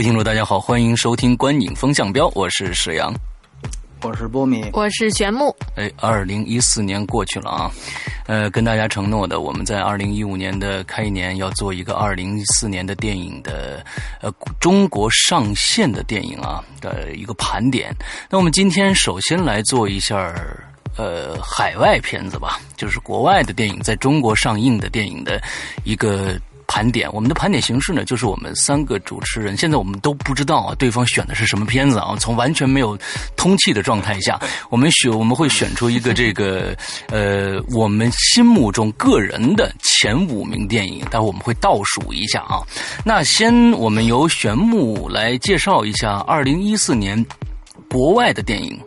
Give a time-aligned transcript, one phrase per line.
[0.00, 3.12] 位听众，大家好，欢迎收听《观影风向标》，我是史阳，
[4.00, 5.54] 我是波米，我是玄木。
[5.76, 7.70] 哎，二零一四年过去了啊，
[8.26, 13.84] 呃，跟大家承诺的，我们在二零一五年的开年要做一个二零一四年的电影的
[14.22, 17.94] 呃中国上线的电影啊的一个盘点。
[18.30, 20.34] 那我们今天首先来做一下
[20.96, 25.38] 呃海外片子吧，就是国外的电影在中国上映的电影的
[25.84, 26.40] 一个。
[26.72, 32.14] 盘点我们的盘点形式呢，就是我们三个主持人，现在我们都不知道啊，对方选的是什么片子啊。
[32.20, 32.96] 从完全没有
[33.34, 34.38] 通气的状态下，
[34.70, 36.72] 我们选我们会选出一个这个
[37.08, 42.62] 呃，我们心目中个人的前五名电影，待会我们会倒数一下啊。
[43.04, 47.26] 那先我们由玄木来介绍一下二零一四年
[47.90, 48.78] 国外的电影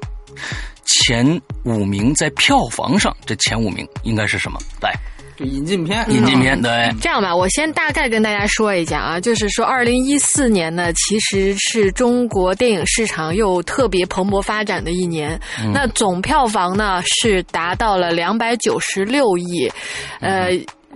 [0.86, 4.58] 前五名，在票房上这前五名应该是什么？
[4.81, 4.94] 来。
[5.36, 6.94] 就引进片，引进片对。
[7.02, 15.40] 这样吧，我先大概跟大家说一下啊，就是说，二零一四年呢，其实是中国电影市场又特别蓬勃发展的一年。
[15.73, 19.72] 那总票房呢是达到了两百九十六亿，
[20.20, 20.52] 呃，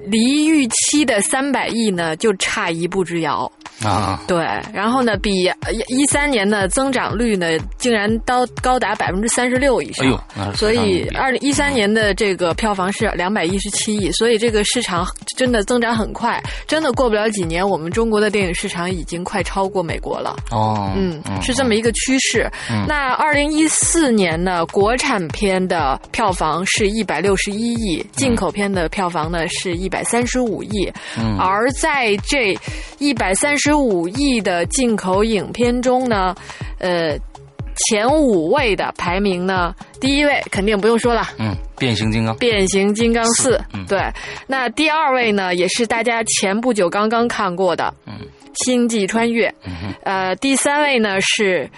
[0.05, 3.51] 离预期的三百亿呢就差一步之遥。
[3.83, 5.31] 啊，对，然后呢，比
[5.87, 10.03] 一三年的增长率呢，竟然高高达百分之三十六以上。
[10.35, 15.05] 哎呦，所以二零一三年的这个票房是两百一十七亿，所以这个市场
[15.37, 20.35] 真的增长很快，真的过不了几年，我们中国的电影市场已经快超过美国了。
[20.49, 22.49] 哦，嗯，是这么一个趋势。
[22.87, 32.57] 那二零一四年呢，国产片的票房是一百六十一亿，进口片的票房呢是一百三十五亿，嗯而在这
[32.97, 33.67] 一百三十。
[33.67, 36.33] 十五亿的进口影片中呢，
[36.79, 37.17] 呃，
[37.77, 43.85] 前五位的排名呢，第一位肯定不用说了，嗯，变形金刚，变形金刚四，嗯。
[43.87, 44.01] 对，
[44.47, 48.13] 那第二位呢，也是大家前不久刚刚看过的，嗯，
[48.65, 49.53] 星际穿越，
[50.03, 51.69] 呃，第三位呢是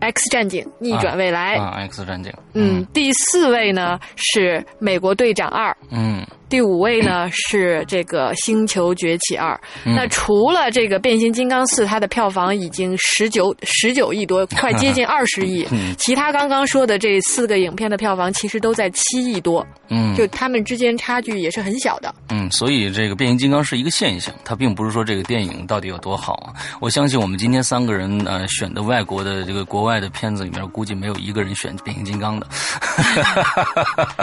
[0.00, 6.26] X 战警逆转未来，啊，X 战警，嗯，第四位呢是美国队长二，嗯。
[6.50, 15.64] 第五位呢是这个《星球崛起二》，那除了这个《变形金刚四》，它的票房已经十九十九亿多，快接近 二十亿。
[15.96, 22.12] 其他刚刚说的这四个影片的票房其实都在七亿多，嗯，就他们之间差距也是很小的。
[22.30, 26.52] 嗯，所以这个《变形金刚》是一个现象，它并不是说这个电影到底有多好啊。
[26.80, 32.46] 我相信我们今天三个人呃选的外国的这个国外的片子里面，估计没有一个人选《变形金刚》的。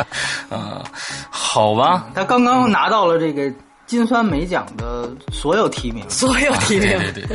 [0.50, 0.84] 呃，
[1.30, 2.06] 好吧。
[2.18, 3.48] 他刚刚拿到了这个
[3.86, 7.28] 金酸梅奖的所有提名， 所有提名，对对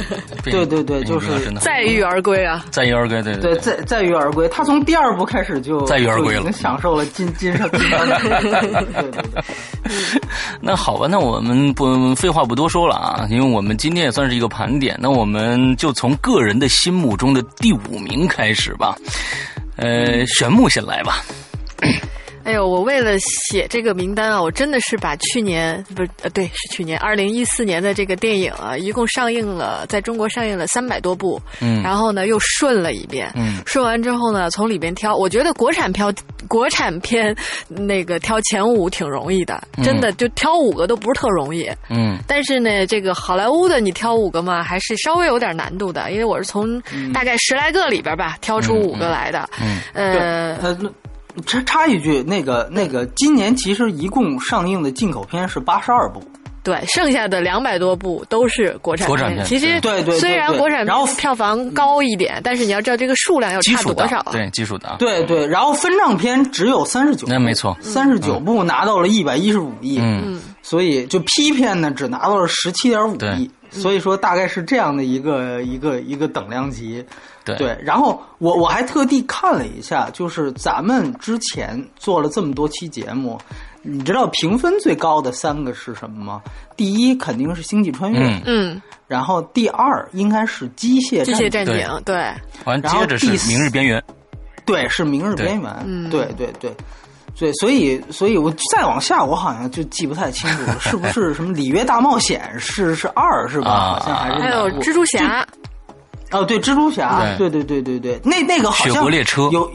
[0.43, 4.48] 对，对对对，就是载誉而归啊，载誉而归，对对，载载誉而归。
[4.48, 8.19] 他从第二部开始就载誉而归了，已经享受了金金上金酸梅。
[8.50, 10.22] 对对对，
[10.60, 18.97] 那好吧，那我们不废话不多说了啊，因为我们今天也算是一个盘点，那我们就从个人的心目中的第五名开始吧。
[19.76, 21.22] 呃，玄木先来吧。
[22.44, 36.12] 哎呦，我为了写这个名单啊，我真的是把去年不是呃，对，是去年二零一四年的这个电影啊，一共上映了，在中国上映了三百多部，嗯，然后呢又顺了一遍，嗯，顺完之后呢，从里边挑，我觉得国产票
[36.48, 37.34] 国产片
[37.69, 46.81] 那个挑前五挺容易的，真的就挑五个都不是特容易，嗯，但是呢，这个好莱坞的你挑五个嘛，还是稍微有点难度的，因为我是从
[47.12, 50.93] 大概十来个里边吧挑出五个来的，嗯，呃。
[51.46, 56.23] 插插一句，那个那个，今年其实一共上映的进口片是八十二部，
[56.62, 59.44] 对，剩下的两百多部都是国产片。
[59.44, 64.23] 其实对对，虽然国产然后票房高一点，但是你要知道这个数量要差多少。
[64.31, 64.96] 对，基数的。
[64.99, 77.04] 对对，然后分账片只有三十九，那没错，三十九部拿到了一百一十五亿，嗯，所以就批片呢只拿到了十七点五亿，所以说大概是这样的一个一个一个等量级。
[77.44, 83.36] 对，然后我我还特地看了一下，就是咱们之前做了这么多期节目，
[83.82, 86.40] 你知道评分最高的三个是什么吗？
[86.76, 91.74] 第一肯定是《星际穿越》，嗯，然后第二应该是《机械机械战警》，
[92.04, 92.32] 对，
[92.64, 94.00] 完接着是《明日边缘》，
[94.64, 95.70] 对，是《明日边缘》，
[96.10, 96.72] 对对对。
[97.43, 103.69] 对，所以，所以我再往下，我好像就记不太清楚了，是不是什么《里约大冒险》是是二是吧？
[103.69, 105.44] 啊好像还是还有蜘蛛侠，
[106.31, 109.69] 哦，对，蜘蛛侠，对对对对对对，那那个好雪像国列车有，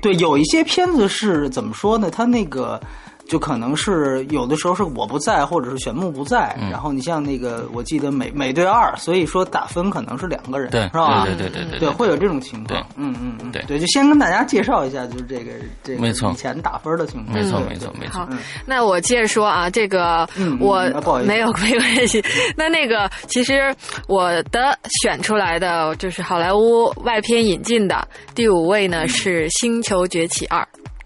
[0.00, 2.10] 对，有一些片子是怎么说呢？
[2.10, 2.80] 它那个
[3.28, 6.70] 就可能是有的时候是我不在，或者是玄牧不在，嗯。
[6.70, 11.24] 然后你像那个我记得美美队二，所以说打分可能是两个人，对是吧？
[11.24, 12.80] 对对对对对，会有这种情况。
[12.96, 13.62] 嗯嗯嗯，对。
[13.62, 15.52] 对，就先跟大家介绍一下，就是这个
[15.82, 16.30] 这个没错。
[16.30, 17.36] 以前打分的情况。
[17.36, 18.20] 没错没错没错。
[18.20, 18.28] 好，
[18.66, 20.28] 那我接着说啊，这个
[20.60, 21.28] 我啊不好意思。
[21.28, 22.22] 没有 没关系。
[22.56, 23.74] 那那个其实
[24.08, 28.90] 我的选出来的就是好莱坞外片引进的第五位嗯。
[28.90, 30.60] 呢是《星球崛起二》。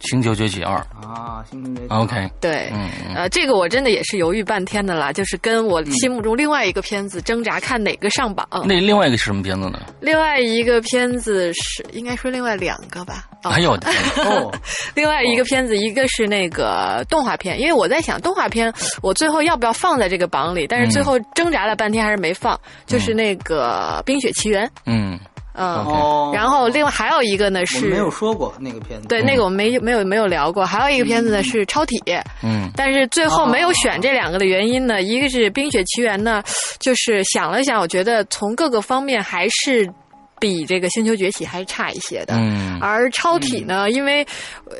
[0.06, 8.46] 星球崛起二啊，星球崛起，OK，对，嗯嗯呃，这个我真的也是犹豫半天的啦，就是跟我心目中另外一个片子挣扎，看哪个上榜。
[8.64, 9.80] 那另外一个是什么片子呢？
[10.00, 13.24] 另外一个片子是，应该说另外两个吧。
[13.44, 13.88] 哦哎呦我的！
[14.26, 14.52] 哦，
[14.94, 18.72] 另外一个片子，一个是那个动画片，因为我在想动画片，
[19.02, 20.66] 我最后要不要放在这个榜里？
[20.66, 24.66] 但是最后挣扎了半天还是没放，就是那个《冰雪奇缘》。
[24.86, 25.16] 嗯，
[25.56, 31.98] 嗯，哦，然后另外还有一个呢是没有，说过那个片子，对，那个我们没没有没有聊过，还有一个片子呢是《超体》。
[32.42, 32.70] 嗯。
[32.76, 36.42] 但是最后没有选这两个的原因呢，一个是《冰雪奇缘》呢，
[36.78, 39.90] 就是想了想，我觉得从各个方面还是
[40.38, 42.34] 比这个《星球崛起》还是差一些的。
[42.36, 44.26] 嗯而超体呢，因为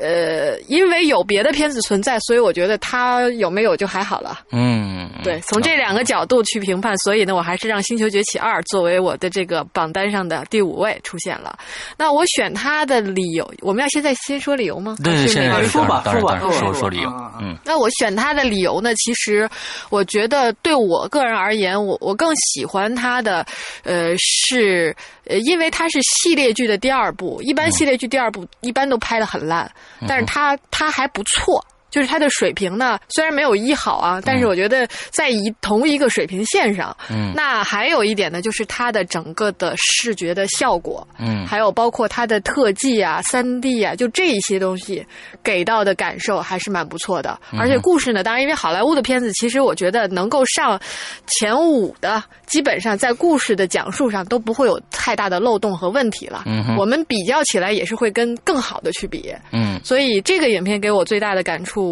[0.01, 4.41] 呃，因为有别的片子存在，所以我觉得它有没有就还好了。
[4.53, 11.59] 嗯，对，从这两个角度去评判，所以呢，我还是让《星球崛起二》作为我的这个榜单上的第五位出现了。
[11.97, 14.95] 那我选它的理由，我们要现在先说理由吗？
[15.03, 17.09] 对对，还是每个人现在说吧说吧说说说理由
[17.41, 18.95] 嗯那我选它的理由呢？
[18.97, 19.49] 其实
[19.89, 23.45] 我觉得对我个人而言，我我更喜欢它的，
[23.85, 24.95] 呃，是
[25.27, 27.41] 呃，因为它是系列剧的第二部。
[27.43, 29.71] 一般系列剧第二部一般都拍的很烂，
[30.07, 31.65] 但是它它还不错。
[31.97, 36.95] 就是它的水平呢，虽然没有一好啊，但是我觉得在一同一个水平线上。
[37.09, 45.07] 嗯那还有一点呢，就是它的整个的视觉的效果，嗯还有包括它的特技啊、三 D 啊，就这一些东西
[45.43, 47.41] 给到的感受还是蛮不错的。
[47.51, 50.79] 嗯而且故事呢，当然因为好莱坞的片子，其实我觉得能够上
[51.27, 56.43] 前五的，基本上在故事的讲述上都不会有太大的漏洞和问题了。
[56.45, 59.35] 嗯哼我们比较起来也是会跟更好的去比。
[59.53, 61.86] 嗯所以这个影片给我最大的感触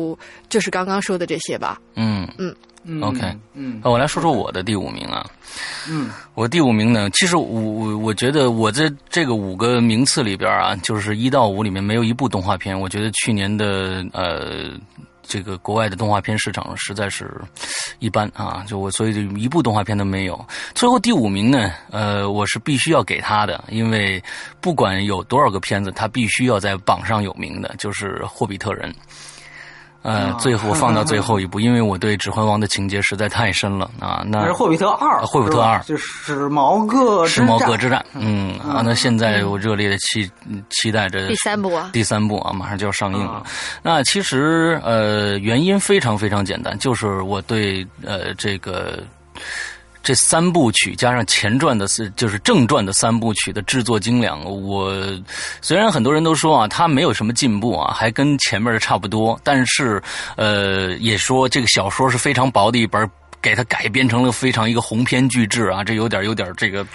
[0.49, 1.81] 就是刚刚说的这些吧。
[1.95, 2.55] 嗯嗯
[3.01, 3.21] OK
[3.55, 5.25] 嗯我来说说我的第五名啊。
[5.89, 12.79] 嗯我第五名呢，其实我我我觉得我在这个五个名次里边啊，就是一到五里面没有一部动画片。
[12.79, 14.73] 我觉得去年的呃
[15.23, 17.31] 这个国外的动画片市场实在是
[18.01, 20.39] 一般啊，就我所以就一部动画片都没有。
[20.75, 24.23] 最后第五名呢，呃，我是必须要给他的，因为
[24.61, 28.93] 不管有多少个片子，他必须要在榜上有名的，就是《霍比特人》。
[30.05, 34.23] 呃，啊最后放到最后一部，因为我对《指环王》的情节实在太深了啊。
[34.27, 40.31] 那那是霍比特二，啊霍比特二就是史矛各史毛各之之战，嗯啊，那现在我热烈的期
[40.69, 43.43] 期待着第三部啊第三部啊，马上就要上映了啊。
[43.83, 49.03] 那其实呃，原因非常非常简单，就是我对呃这个。
[50.05, 54.93] 这三部曲加上前传的是就是正传的三部曲的制作精良，我
[55.63, 60.01] 虽然很多人都说啊，它没有什么进步啊，还跟前面的差不多，但是
[60.37, 63.11] 呃，也说这个小说是非常薄的一本。
[63.45, 66.87] 给它改编成了非常一个鸿篇巨制啊，这有点有点这个，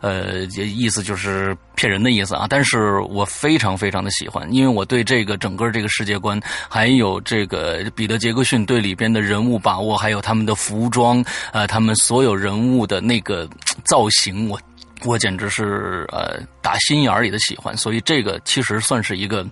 [0.00, 2.46] 呃，意思就是骗人的意思啊。
[2.48, 11.22] 但是我非常非常的喜欢，因为我对这个整个这个世界观，还有这个彼得杰克逊对里边的人物把握，还有他们的服装，
[11.52, 13.46] 呃，他们所有人物的那个
[13.84, 14.58] 造型，我。
[15.04, 19.46] 我简直是呃打心眼儿里的喜欢，所以这个其实算是一个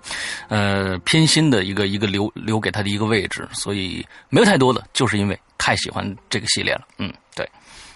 [0.49, 6.83] 呃偏心的一个一个留留给他的一个位置，所以没有太多的，就是因为太喜欢这个系列了。
[6.99, 7.49] 嗯，对，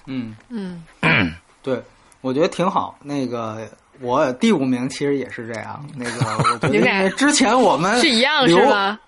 [0.06, 0.82] 嗯嗯，
[1.62, 1.80] 对，
[2.20, 2.98] 我觉得挺好。
[3.02, 3.68] 那个
[4.00, 5.86] 我第五名其实也是这样。
[5.94, 8.98] 那个我觉得因你俩之前我们是一样是吗？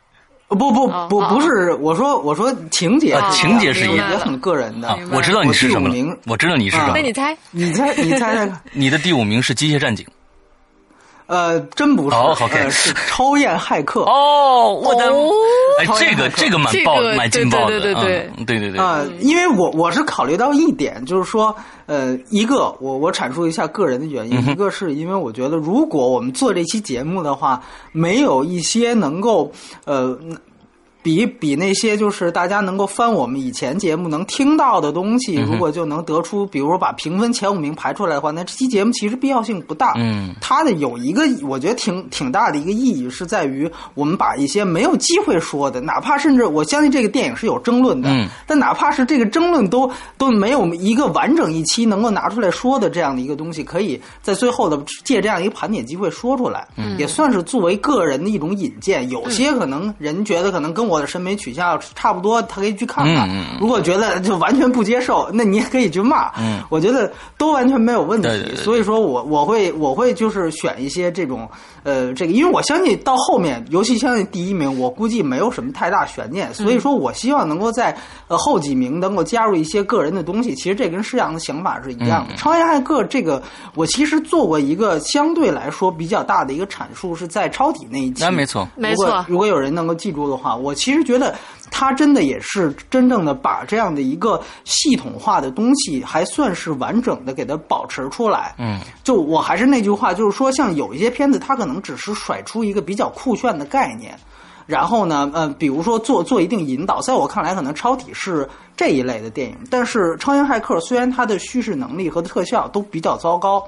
[0.49, 6.95] 不不不不是，我说我说情节情节是一样也很个人的我知道你是什么了，我知道你是什啊么了。
[6.95, 7.37] 那你猜？
[7.51, 8.53] 你猜你猜猜？
[8.73, 10.07] 你的第五名是《机械战警》
[11.27, 14.03] 呃，真不是，哦，OK 呃是超验骇客。
[14.03, 14.93] 哦，我
[15.79, 18.59] 哎，这个这个蛮爆这个蛮劲爆的，对对对对嗯对。
[18.61, 21.55] 对对，啊、因为我我是考虑到一点，就是说，
[21.87, 27.61] 呃，一个我我阐述一下个人的原因，嗯一个是因为我觉得，如果我们做这期节目的话，
[27.93, 29.51] 没有一些能够
[29.85, 30.17] 呃
[31.07, 39.93] 比比那些就是大家能够翻我们以前节目能听到的东西，如果就能得出，比如说把评分前五名排出来的话，那这期节目其实必要性不大。
[39.99, 59.09] 嗯，它的有一个我觉得挺挺大的一个意义是在于，我们把一些没有机会说的，哪怕甚至我相信这个电影是有争论的，嗯，但哪怕是这个争论都都没有一个完整一期能够拿出来说的这样的一个东西，可以在最后的借这样一个盘点机会说出来，嗯，也算是作为个人的一种引荐。
[59.09, 63.29] 有些可能人觉得可能跟我的审美取向差不多，他可以去看看。
[63.31, 66.31] 嗯如果觉得就完全不接受，那你也可以去骂。
[66.39, 68.29] 嗯，我觉得都完全没有问题。
[68.29, 71.49] 对对对所以说我我会我会就是选一些这种
[71.83, 76.53] 呃这个，因为我相信到后面，尤其相信第一名，我估计没有什么太大悬念。
[76.53, 77.97] 所以说我希望能够在
[78.29, 80.55] 呃后几名能够加入一些个人的东西。
[80.55, 82.35] 其实这跟施洋的想法是一样的。
[82.37, 83.43] 超验骇客这个，
[83.75, 88.23] 我其实做过一个相对来说比较大的一个阐述，是在超体那一期。
[88.23, 91.35] 那没错，没错如果如果有人能够记住的话，我其实觉得
[91.69, 98.55] 他真的也是真正的把这样的一个系统化的东西，还算是完整的给它保持出来。
[98.57, 104.17] 嗯，就我还是那句话，就是说，像有一些片子，它可能只是甩出一个比较酷炫的概念。
[104.65, 113.65] 然后呢，呃，比如说做做一定引导，在我看来，可能超体是这一类的电影，但是《超英骇客》虽然它的叙事能力和特效都比较糟糕，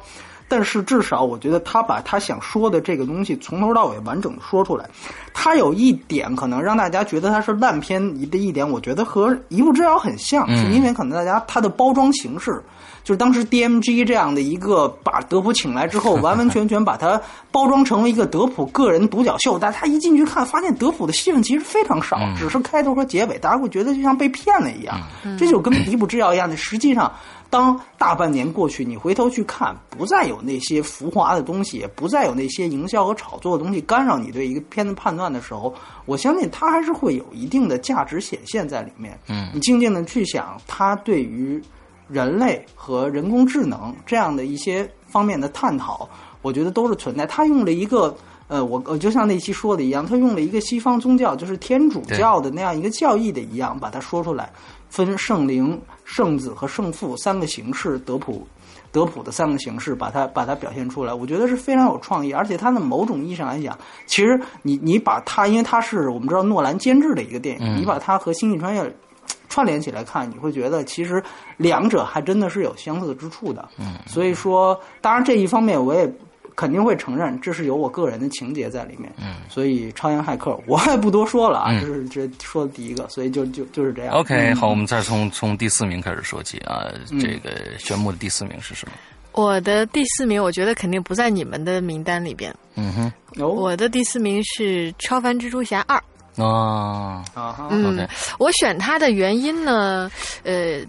[0.48, 4.88] 但是至少我觉得他把他想说的这个东西从头到尾完整的说出来。
[5.34, 12.60] 他有一点可能让大家觉得他是烂片的一点，我觉得和《一步之遥》很像，嗯是因为可能大家它的包装形式。
[13.04, 17.18] 就是当时 DMG 这样的一个把德普请来之后，完完全全把它
[17.50, 25.00] 包装成为一个德普个人独角秀，但他一进去看，发现德普的戏份其实非常少，只是开头和结尾，大家会觉得就像被骗了一样。
[25.38, 27.10] 这就跟《一步之遥》一样的，实际上。
[27.50, 35.74] 当大半年过去，你回头去看，不再有那些浮华的东西，也不再有那些营销和炒作的东西干扰你对一个片子判断的时候，
[36.04, 39.18] 我相信它还是会有一定的价值显现在里面。
[39.28, 41.62] 嗯，你静静的去想，它对于
[42.08, 46.08] 人类和人工智能这样的一些方面的探讨，
[46.42, 47.26] 我觉得都是存在。
[47.26, 48.16] 他用了一个。
[48.50, 54.50] 呃，我我就像那期说的一样，他用了一个西方宗教，就是天主教的那样一个教义的一样，把它说出来，
[54.88, 55.78] 分圣灵、
[56.10, 58.46] 圣子和圣父三个形式，德普
[58.90, 68.82] 德普的三个形式，把它把它表现出来，我觉得是非常有创意，而且它的某种意义上来讲，其实你你把它，因为它是我们知道诺兰监制的一个电影，你把它和《星际穿越》
[69.50, 71.22] 串联起来看，你会觉得其实
[71.58, 73.68] 两者还真的是有相似之处的。
[73.78, 76.10] 嗯，所以说，当然这一方面我也。
[76.58, 79.08] 肯定会承认，这是有我个人的情节在里面。
[79.16, 84.12] 嗯，所以超验骇客 我也不多说了啊，嗯这是这说的第一个，所以就就就是这样。
[84.12, 86.82] OK，好，我们再从从第四名开始说起啊。
[87.12, 88.92] 嗯这个玄牧的第四名是什么？
[89.32, 92.52] 我的第四名，我觉得肯定不在你们的名单里边。
[92.74, 95.96] 嗯哼，哦我的第四名是《超凡蜘蛛侠二》。
[96.44, 100.10] 啊，啊哈，嗯 OK 我选它的原因呢，
[100.44, 100.80] 呃，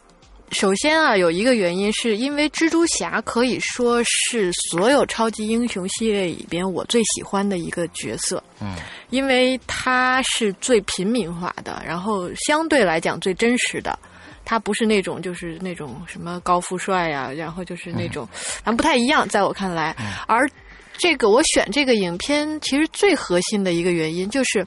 [0.51, 8.43] 首先啊，有一个原因是因为蜘蛛侠可以说是所有超级英雄系列里边我最喜欢的一个角色。
[8.59, 8.75] 嗯，
[9.09, 13.97] 因为他是最平民化的，然后相对来讲最真实的。
[14.43, 18.27] 他不是那种就是那种什么高富帅呀、然后就是那种，
[18.65, 19.95] 咱不太一样，在我看来。
[20.27, 20.49] 而
[20.97, 24.65] 这个我选这个影片，其实最核心的一个原因，就是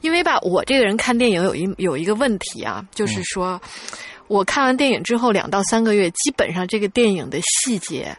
[0.00, 3.60] 因为吧，我这个人看电影有一有一个问题啊，就是说，
[4.30, 8.16] 我看完电影之后两到三个月，基本上这个电影的细节。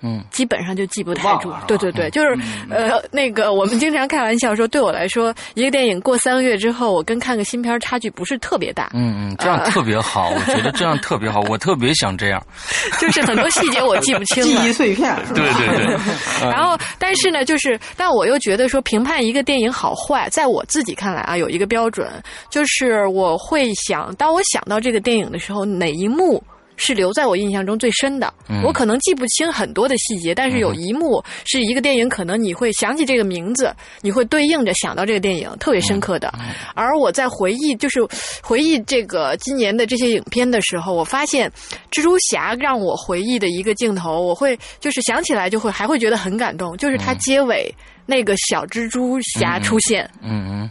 [0.00, 1.64] 嗯，基本上就记不太住忘了。
[1.66, 2.36] 对对对，就是
[2.70, 8.90] 呃，那个我们经常开玩笑说，对我来说，一个电影过三个月之后，我跟看个新片差距不是特别大。
[8.94, 12.42] 嗯嗯，这样特别好，我觉得 这样特别好，我特别想这样。
[13.00, 14.62] 就是很多细节我记不清了。
[14.62, 15.40] 记忆碎片是吧？
[15.40, 15.96] 对对对，
[16.42, 22.08] 嗯然后，但是呢，就是，但我又觉得说，评判一个电影好坏，在我自己看来啊，有一个标准，
[22.50, 26.42] 就是我会想，当我想到这个电影的时候，哪一幕
[26.78, 28.32] 是留在我印象中最深的。
[28.48, 36.32] 嗯我可能记不清很多的细节，但是有一幕是一个电影，可能你会想起这个名字，你会对应着想到这个电影，特别深刻的。
[36.74, 38.00] 而我在回忆，就是
[38.42, 41.50] 回忆这个今年的这些影片的时候，我发现
[41.90, 47.72] 蜘蛛侠让我回忆的一个镜头，我会就是想起来就会还会觉得很感动，就是他结尾
[48.06, 50.70] 那个小蜘蛛侠出现嗯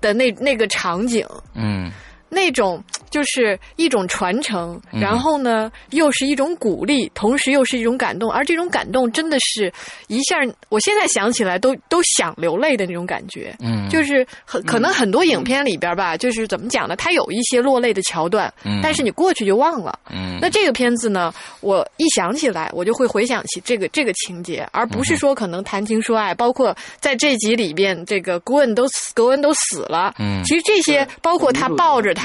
[0.00, 1.26] 的那那个场景。
[1.54, 1.90] 嗯
[2.30, 9.72] 那种就是一种传承，然后呢，又是一种鼓励，同时又是一种感动，而这种感动真的是
[10.06, 10.36] 一下，
[10.68, 13.54] 我现在想起来都都想流泪的那种感觉。
[13.60, 16.94] 嗯，就是很可能很多影片里边吧，就是怎么讲呢？
[16.94, 19.98] 它有一些落泪的桥段，嗯但是你过去就忘了。
[20.08, 30.14] 嗯，那这个片子呢，我一想起来，我就会回想起这个这个情节，而不是说可能谈情说爱，包括在这集里边，这个古恩都死，古恩都死了。
[30.20, 32.19] 嗯，其实这些包括他抱着他，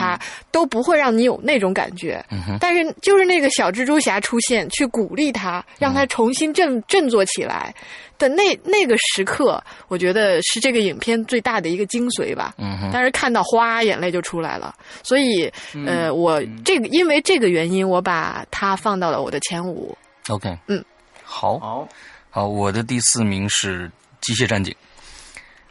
[0.51, 2.23] 都不会让你有那种感觉。
[2.31, 7.73] 嗯但是就是那个小蜘蛛侠出现，去鼓励他，让他重新振振作起来
[8.17, 12.53] 的那那个时刻，我觉得是这个影片最大的一个精髓吧。
[12.57, 14.73] 嗯哼，但是看到哗，眼泪就出来了。
[15.03, 15.51] 所以，
[15.85, 19.95] 呃，我这个因为这个原因，我把它放到了我的前五。
[20.29, 20.83] OK，嗯，
[21.23, 21.87] 好，好，
[22.29, 23.87] 好，我的第四名是
[24.21, 24.73] 《机械战警》。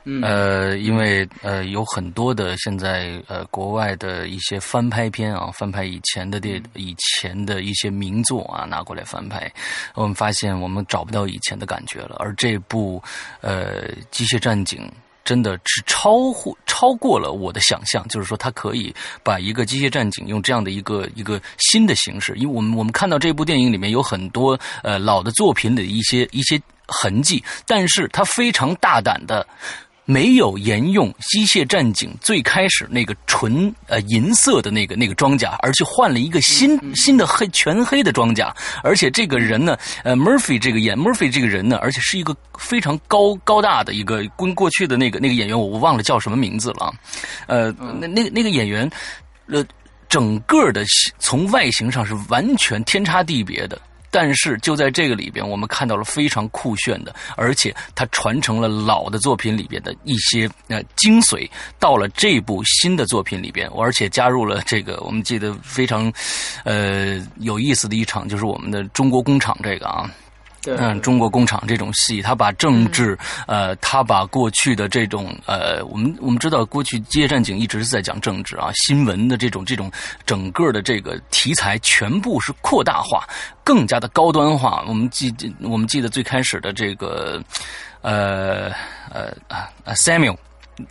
[0.07, 9.51] 嗯，呃，因为呃有很多的现在呃国外的一些翻拍片啊，翻拍以前的电以前的一些名作啊拿过来翻拍，
[9.95, 12.17] 我们发现我们找不到以前的感觉了。
[12.19, 13.03] 而这部
[13.41, 14.81] 呃《机械战警》
[15.25, 29.47] 真的是超乎超过了我的想象，就是说它可以把一个机械战警用这样的一个一个新的形式，因为我们我们看到这部电影里面有很多呃老的作品的一些一些痕迹，但是它非常大胆的。
[30.05, 46.93] 没有沿用机械战警最开始那个纯呃银色的那个那个装甲，而去换了一个新新的黑全黑的装甲，而且这个人呢，呃，Murphy 这个演 Murphy 这个人呢，而且是一个非常高高大的一个，跟过去的那个那个演员我我忘了叫什么名字了，
[47.47, 48.91] 呃，那那那个演员，
[49.47, 49.65] 呃，
[50.09, 50.85] 整个的
[51.19, 53.81] 从外形上是完全天差地别的。
[54.15, 66.13] 但是就在这个里边，我们看到了非常酷炫的，而且它传承了老的作品里边的一些呃精髓，到了这部新的作品里边，而且加入了这个我们记得非常
[66.63, 70.09] 呃有意思的一场，就是我们的中国工厂这个啊。
[70.67, 79.91] 嗯，中国工厂这种戏，他把政治，呃，他把过去的这种，呃，我们我们知道，过去《街战警》一直是在讲政治啊，新闻的这种这种
[80.25, 83.25] 整个的这个题材全部是扩大化，
[83.63, 84.85] 更加的高端化。
[84.87, 87.43] 我们记我们记得最开始的这个，
[88.01, 88.71] 呃
[89.11, 90.37] 呃啊 Samuel，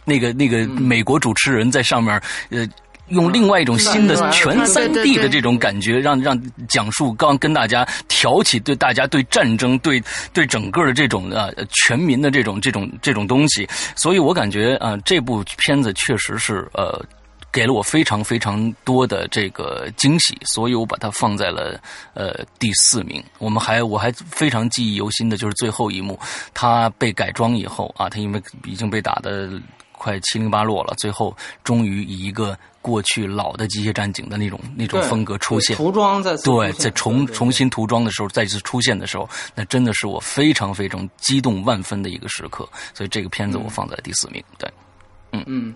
[0.06, 2.68] 那个那个美国主持人在上面，呃。
[3.10, 17.04] 用另外一种新的全三 D 的这种感觉，让让讲述刚跟大家挑起对大家对战争、对对整个的这种呃全民的这种这种这种东西，所以我感觉啊、呃，这部片子确实是呃
[17.52, 21.78] 给了我非常非常多的这个惊喜，所以我把它放在了
[22.14, 23.22] 呃第四名。
[23.38, 26.18] 我们还我还非常记忆犹新的就是最后一幕，
[26.54, 29.50] 他被改装以后啊，他因为已经被打的
[29.92, 32.58] 快七零八落了，最后终于以一个。
[32.84, 42.68] 过去老的机械战警的那种那种风格出现，涂装在对，在重重新涂装的时候，再次出现的时候，那真的是我非常非常激动万分的一个时刻。
[42.94, 44.44] 所以这个片子我放在第四名。
[44.60, 44.70] 对，
[45.32, 45.74] 嗯嗯，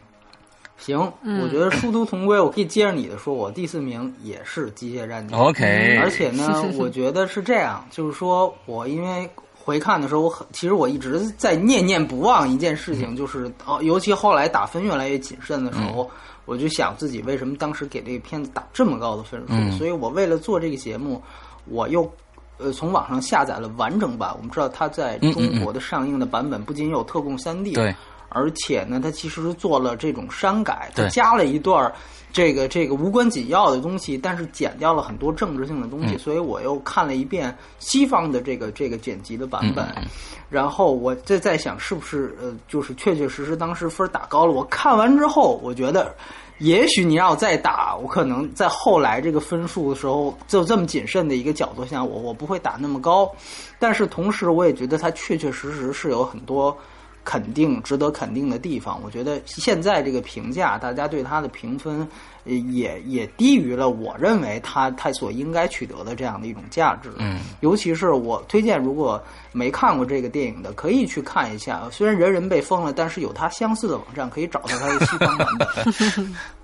[0.78, 1.00] 行，
[1.42, 2.40] 我觉得殊途同归。
[2.40, 5.36] 我可以接着你的说，我第四名也是机械战警。
[5.38, 9.28] OK，而且呢， 我觉得是这样，就是说我因为。
[9.68, 16.10] 回看的时候，我很其实我一直在念念不忘一件事情，就是哦，尤其后来打分越来越谨慎的时候，嗯、
[16.48, 19.46] 我就想自己为什么当时给这个片子打这么高的分数。
[19.50, 21.22] 嗯、所以我为了做这个节目，
[21.66, 22.12] 我又
[22.58, 24.34] 呃从网上下载了完整版。
[24.36, 27.96] 我们知道它在中国的上映的版本不仅有特供三 D，对，
[28.38, 31.92] 而且呢，它其实是做了这种删改，它对加了一段。
[32.34, 40.04] 这个这个无关紧要的东西，但是剪掉了很多政治性的东西，嗯、所以我又看了一遍西方的这个这个剪辑的版本，嗯、
[40.50, 44.52] 然后我再在想是不是呃，就是确确实实当时分打高了。
[44.52, 46.14] 我看完之后，我觉得
[46.60, 53.32] 也许你让我再打，我可能在后来这个分数的时候，就这么谨慎的一个角度下，我我不会打那么高。
[53.80, 56.78] 但是同时，我也觉得它确确实实是有很多。
[57.28, 62.08] 肯定值得肯定的地方，我觉得现在这个评价，大家对它的评分，
[62.46, 67.12] 也也低于了我认为它它所应该取得的这样的一种价值。
[67.18, 71.82] 嗯，尤其是我推荐，如果没看过这个电影的，可以去看一下。
[71.92, 75.68] 虽然人人被封了，但是有它相似的网站可以找到它的西方版本。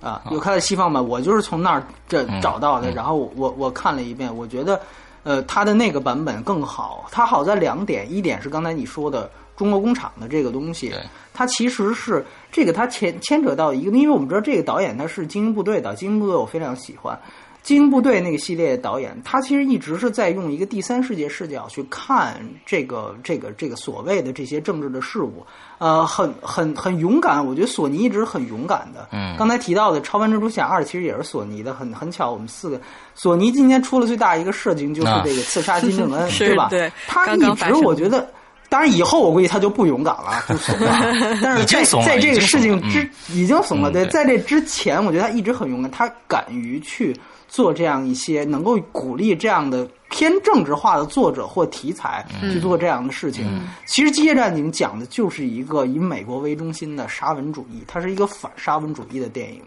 [0.00, 2.90] 啊，有它的西方版，我就是从那儿这找到的。
[2.90, 4.80] 嗯、然后我我看了一遍，我觉得
[5.24, 7.06] 呃，它的那个版本更好。
[7.12, 9.30] 它好在两点，一点是刚才你说的。
[9.56, 10.92] 中国工厂的这个东西，
[11.32, 17.18] 它其实是这个它牵牵扯到一个，因为我们知道这个导演他是精英部队的，精英部队我非常喜欢。
[17.62, 25.42] 精英部队那个系列导演，他其实一直是在用一个第三世界视角去看这个这个这个所谓的这些政治的事物，
[25.78, 27.42] 呃，很很很勇敢。
[27.42, 29.08] 我觉得索尼一直很勇敢的。
[29.12, 32.78] 嗯刚才提到的《超凡蜘蛛侠二》其实也是索尼的，很很巧，我们四个
[33.14, 36.68] 索尼今天出了最大一个事情，就是啊这个刺杀金正恩，是对吧？
[36.68, 38.28] 对他一直我觉得。
[38.74, 41.38] 当然，以后我估计他就不勇敢了， 就怂了。
[41.40, 53.46] 但是在在这个事情之已经怂了，对在这之前，我觉得他一直很勇敢，他敢于去做这样一些能够鼓励这样的偏政治化的作者或题材去做这样的事情。
[53.86, 59.62] 其实《机械战警》讲的就是一个以美国为中心的沙文主义，它是一个反沙文主义的电影。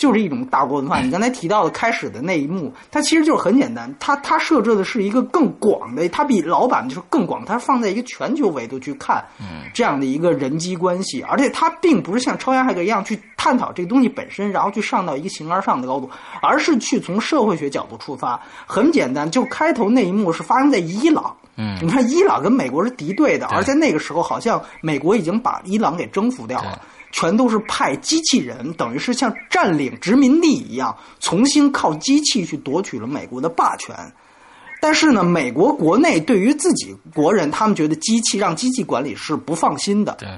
[0.00, 0.98] 就是一种大国文化。
[1.00, 9.22] 你刚才提到的开始的那一幕，它其实就是很简单，它它设置的是一个更广的，它比老版就是更广，它是放在一个全球维度去看
[9.74, 16.08] 这样的一个人际关系，而且它并不是像超验骇客一样去探讨这个东西本身，然后去上到一个形而上的高度，
[16.40, 18.40] 而是去从社会学角度出发。
[18.66, 21.36] 很简单，就开头那一幕是发生在伊朗。
[21.56, 26.80] 嗯你看，伊朗跟美国是敌对的，而在那个时候，好像美国已经把伊朗给征服掉了，
[27.12, 33.94] 全都是派机器人，等于是像占领殖民地一样，重新靠机器去夺取了美国的霸权。
[34.82, 40.28] 但是呢，美国国内对于自己国人，他们觉得机器让机器管理是不放心的，对，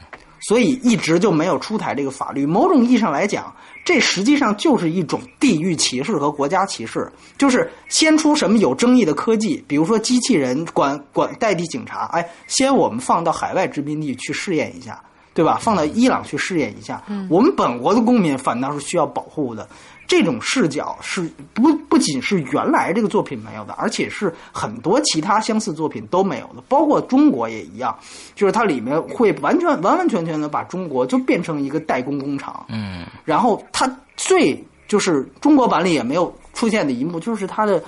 [0.41, 2.45] 所以一直就没有出台这个法律。
[2.45, 3.55] 某种意义上来讲，
[3.85, 7.09] 这实际上就是一种地域歧视和国家歧视，
[7.39, 15.01] 就是先出什么有争议的科技，比如说机器人管管代替警察，哎，先我们放到海外殖民地去试验一下。
[15.35, 15.59] 对吧？
[15.61, 19.69] 放到伊朗去试验一下，我们本国的公民反倒是需要保护的。
[20.07, 27.97] 这种视角是不不仅是原来这个作品没有的，而且是很多其他相似作品都没有的，包括中国也一样，
[28.35, 32.67] 就是它里面会完全完完全全的把中国就变成一个代工工厂。
[32.69, 37.83] 嗯然后它最就是中国版里也没有出现的一幕，就是它的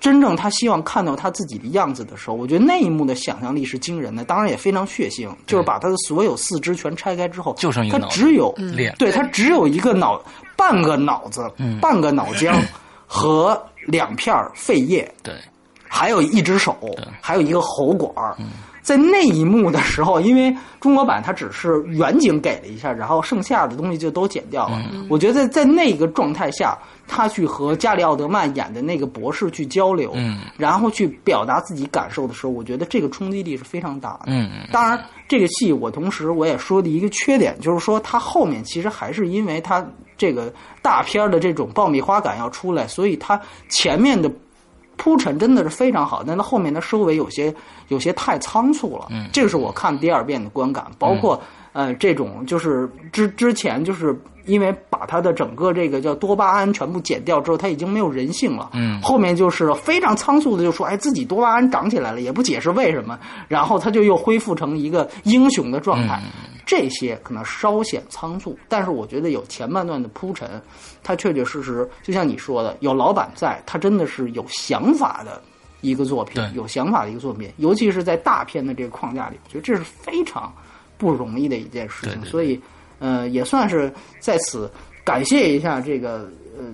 [0.00, 10.22] 真正他希望看到他自己的样子的时候，我觉得那一幕的想象力是惊人的，当然也非常血腥，就是把他的所有四肢全拆开之后，他就剩一个脑子只有脸对他只有一个脑
[10.56, 11.80] 半个脑子，嗯。
[11.80, 12.54] 半个脑浆
[13.06, 15.34] 和两片肺叶，对，
[15.88, 16.76] 还有一只手，
[17.20, 18.36] 还有一个喉管儿。
[18.88, 24.80] 在那一幕的时候，因为中国版它只是远景给了一下，然后剩下的东西就都剪掉了。
[25.10, 34.20] 我觉得在那个状态下，他去和加里奥德曼演的那个博士去交流，嗯然后去表达自己感受的时候，我觉得这个冲击力是非常大的。
[34.28, 34.98] 嗯当然，
[35.28, 44.32] 这个戏我同时我也说的一个缺点，就是说它后面其实还是因为它这个大片的这种爆米花感要出来，所以它前面的
[44.98, 47.54] 铺陈真的是非常好，但它后面的收尾有些
[47.88, 49.06] 有些太仓促了。
[49.10, 51.40] 嗯这个是我看第二遍的观感，包括、
[51.78, 54.12] 呃这种就是之之前就是
[54.46, 58.70] 因为把它的整个这个叫多巴胺全部减掉之后，它已经没有人性了。
[58.72, 66.20] 嗯后面就是非常仓促的就说，哎，自己多巴胺长起来了，也不解释为什么，然后他就又恢复成一个英雄的状态。
[66.66, 70.60] 这些可能稍显仓促，但是我觉得有前半段的铺陈，
[71.02, 75.40] 它确确实实就像你说的，有老板在，他真的是有想法的
[75.80, 80.52] 一个作品，有想法的一个作品，尤其是在大片的这个框架里，我觉得这是非常
[80.98, 82.10] 不容易的一件事情。
[82.10, 82.60] 对对对所以，
[82.98, 84.70] 呃，也算是在此
[85.04, 86.64] 感谢一下这个呃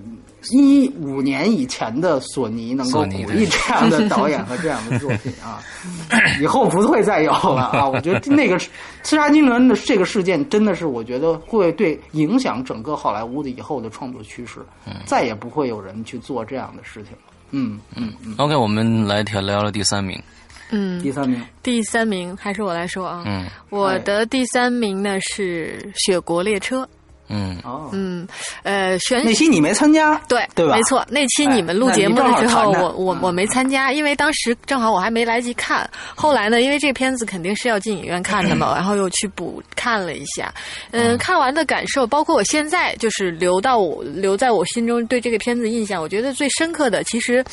[0.51, 5.63] 一五年以前的索尼能够鼓励这样的导演和这样的作品啊，
[6.41, 7.87] 以后不会再有了啊！
[7.87, 8.57] 我觉得那个
[9.01, 14.59] 刺杀金正恩的这个事件真的是，我觉得会对影响整个好莱坞的以后的创作趋势，
[15.05, 17.33] 再也不会有人去做这样的事情了。
[17.51, 20.21] 嗯嗯嗯，OK，我们来聊聊聊第三名。
[20.69, 23.23] 嗯，第三名，第三名还是我来说啊。
[23.25, 26.83] 嗯我的第三名呢是《雪国列车》。
[27.27, 28.27] 嗯哦，嗯，
[28.61, 35.89] 呃，选那期你没参加，对对吧没错，那期你们录节目的时候，我我嗯我没参加，因为当时正好我还没来及看。
[36.13, 40.53] 后来呢，因为这片子肯定是要进影院看的嘛，然后又去补看了一下。
[40.91, 47.43] 嗯，看完的感受，包括我现在就是留到我留在我心中对这个片子印象，我觉得最深刻的其实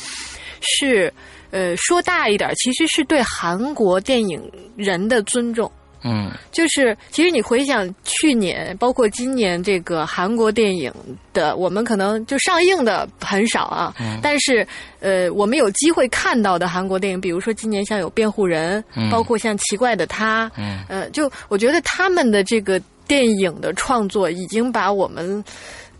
[0.61, 1.11] 是，
[1.53, 4.41] 呃，说大一点，其实是对韩国电影
[4.75, 5.71] 人的尊重。
[6.05, 10.91] 嗯就是，其实你回想去年，包括今年这个韩国电影
[11.31, 14.67] 的，我们可能就上映的很少啊，嗯但是
[14.99, 25.41] 呃，我们有机会看到的韩国电影，比如说今年像有《辩护人》嗯包括像《奇怪的他》嗯呃，就我觉得他们的这个电影的创作已经把我们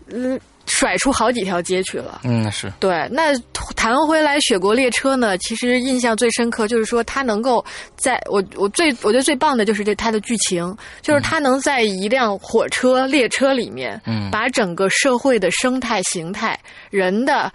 [0.08, 2.20] 嗯、甩出好几条街去了。
[2.24, 3.36] 嗯，是对，那
[3.76, 7.64] 谈回来《雪国列车》呢，其实印象最深刻就是说，它能够
[7.96, 16.58] 在我我最我觉得最棒的就是这它的剧情，就是它能在一辆火车列车里面，嗯把整个社会的生态形态、
[16.90, 17.52] 人的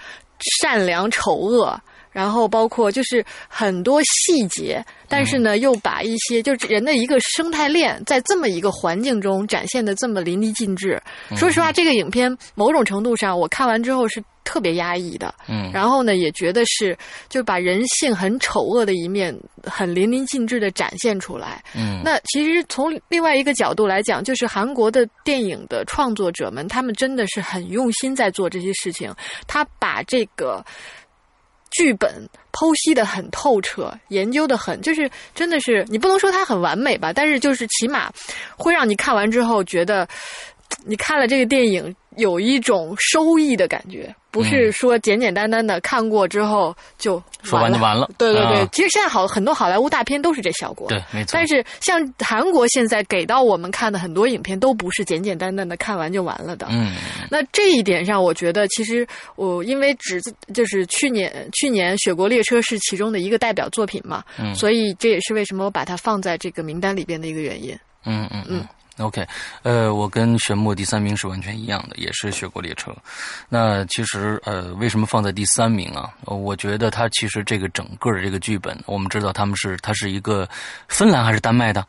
[0.61, 1.79] 善良丑恶。
[2.11, 11.01] 然后包括就是很多细节，但是呢，又把一些就是人的一个生态链，在这么一个环境中展现的这么淋漓尽致。
[11.35, 15.33] 说实话，这个影片某种程度上，我看完之后是特别压抑的。
[15.47, 16.97] 嗯，然后呢，也觉得是
[17.29, 21.63] 就把人性很丑恶的一面很淋漓尽致的展现出来。
[21.75, 29.13] 嗯，那其实从另外一个角度来讲，就是韩国的电影的创作者们，他们真的是很用心在做这些事情。
[29.45, 30.65] 他把这个。
[31.71, 38.11] 剧本剖析的很透彻，研究的很，就是真的是你不能说它很完美吧，但是就是起码
[38.57, 40.07] 会让你看完之后觉得
[40.85, 44.13] 你看了这个电影有一种收益的感觉。
[44.31, 48.07] 不是说简简单单的看过之后就说完就完了。
[48.15, 50.87] 对对对，其实现在好很多好莱坞大片都是这效果。
[50.87, 51.31] 对，没错。
[51.33, 56.67] 但是像韩国现在给到我们看的很多影片，都不是简简单单的看完就完了的。
[56.69, 56.93] 嗯。
[57.31, 59.05] 那这一点上，我觉得其实
[59.35, 60.21] 我因为只
[60.53, 67.75] 就是去年去年《雪国列车》是其中的一个代表作品嘛，嗯，所以这也是为什么我把它放在这个名单里边的一个原因。
[68.05, 68.67] 嗯嗯嗯。
[68.99, 69.25] OK，
[69.63, 72.91] 呃，我跟玄牧第三名是完全一样的，也是《雪国列车》。
[73.47, 76.09] 那其实，呃，为什么放在第三名啊？
[76.25, 80.47] 我觉得它其实这个整个的这个剧本，我们知道他们是它是一个
[80.89, 81.85] 芬兰还是丹麦的？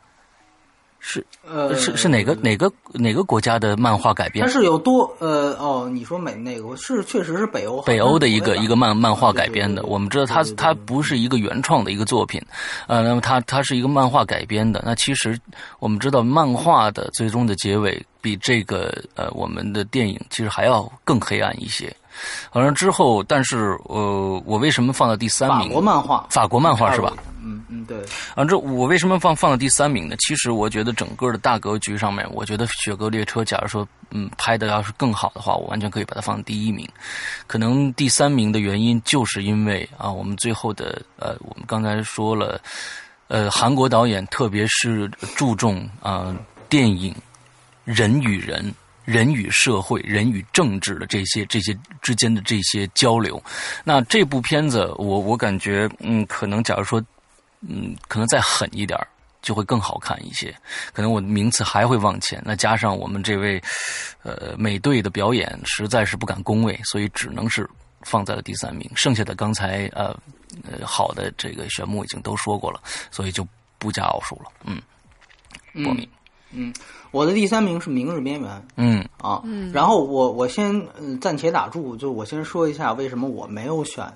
[1.03, 4.45] 是呃是是哪个哪个哪个国家的漫画改编？
[4.45, 9.81] 它是有多呃哦，你说美那个是确实是北欧北欧的一个一个漫漫画改编的。
[9.83, 12.39] 我们知道它它不是一个原创的一个作品，
[12.85, 14.83] 呃，那么它它是一个漫画改编的。
[14.85, 15.35] 那其实
[15.79, 21.91] 我们知道漫画的最终的结尾比这个呃我们的电影其实还要更黑暗一些。
[22.53, 25.69] 完了之后，但是呃，我为什么放到第三名？
[25.69, 27.13] 法国漫画，法国漫画是吧？
[27.43, 27.97] 嗯嗯，对。
[28.35, 30.15] 啊，这我为什么放放到第三名呢？
[30.19, 36.87] 其实我觉得整个的大格局上面，我觉得《雪国列车》假如说嗯拍的要是更好的话，我完全可以把它放第一名。
[37.47, 42.61] 可能第三名的原因就是因为啊，我们最后的呃，我们刚才说了，
[43.29, 46.35] 呃，韩国导演特别是注重啊
[46.67, 47.15] 电影
[47.85, 48.73] 人与人。
[49.03, 53.41] 人与社会、人与政治的这些、这些之间的这些交流，
[53.83, 57.03] 那这部片子，我我感觉，嗯，可能假如说，
[57.67, 58.99] 嗯，可能再狠一点
[59.41, 60.55] 就会更好看一些。
[60.93, 62.41] 可能我的名次还会往前。
[62.45, 63.61] 那加上我们这位，
[64.23, 67.67] 呃，美队的表演，实在是不敢恭维，所以只能是
[68.01, 68.89] 放在了第三名。
[68.95, 70.15] 剩下的刚才呃
[70.69, 73.47] 呃好的这个选目已经都说过了，所以就
[73.79, 74.51] 不加奥数了。
[74.63, 74.81] 嗯，
[75.83, 76.07] 波米。
[76.53, 76.73] 嗯，
[77.11, 78.49] 我的第三名是《明日边缘》。
[78.75, 79.41] 嗯啊，
[79.73, 80.85] 然后我我先
[81.19, 84.03] 暂且打住，就我先说一下为什么我没有选《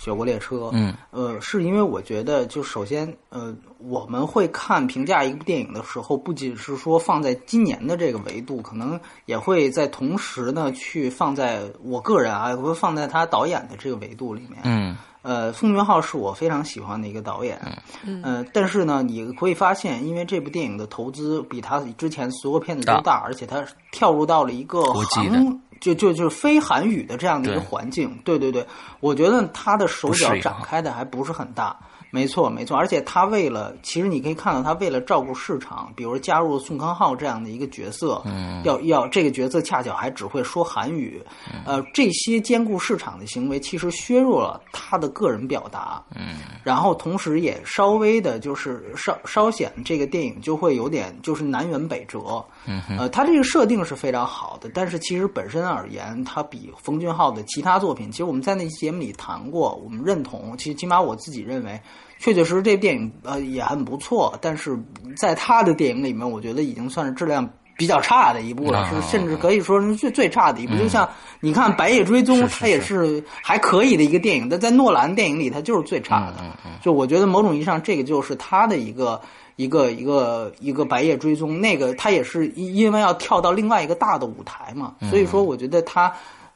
[0.00, 0.56] 雪国列车》。
[0.72, 14.60] 嗯，呃，是因为我觉得，就首先，呃，我们会看评价一部电影的时候，不仅是说放在今年的这个维度，可能也会在同时呢去放在我个人啊，会放在他导演的这个维度里面。
[14.62, 14.96] 嗯。
[15.22, 17.60] 呃，奉俊昊是我非常喜欢的一个导演，
[18.06, 28.64] 嗯，呃，但是呢，你会发现，因为这部电影的投资比他之前所有片子都大，而且他跳入到了一个韩，就就就是非韩语的这样的一个环境，对对对，
[29.00, 31.76] 我觉得他的手脚展开的还不是很大。
[32.12, 41.22] 没错，没错，而且他为了，其实你可以看到，他为了照顾市场，比如加入宋康昊这样的一个角色，嗯，要要这个角色恰巧还只会说韩语，
[41.64, 61.80] 呃，这些兼顾市场的行为，其实削弱了他的个人表达，嗯，然后同时也稍微的，就是稍稍显这个电影就会有点就是南辕北辙，嗯，呃，他这个设定是非常好的，但是其实本身而言，他比冯俊浩的其他作品，其实我们在那期节目里谈过，我们认同，其实起码我自己认为。
[62.22, 64.78] 确确实实，这电影呃也很不错，但是
[65.16, 70.76] 在他的电影里面，我觉得已经算是质量比较差的一部了，是甚至可以说是最最差的一部。
[70.76, 71.08] 就像
[71.40, 76.44] 你看《白夜追踪》，它也是还可以的一个电影，但在诺兰电影里，它就是最差的。
[76.82, 79.18] 就我觉得某种意义上，这个就是他的一个
[79.56, 86.12] 一个一个一个《白夜追踪》，那个他也是因为要跳到另外一个大的舞台嘛，所以说我觉得他。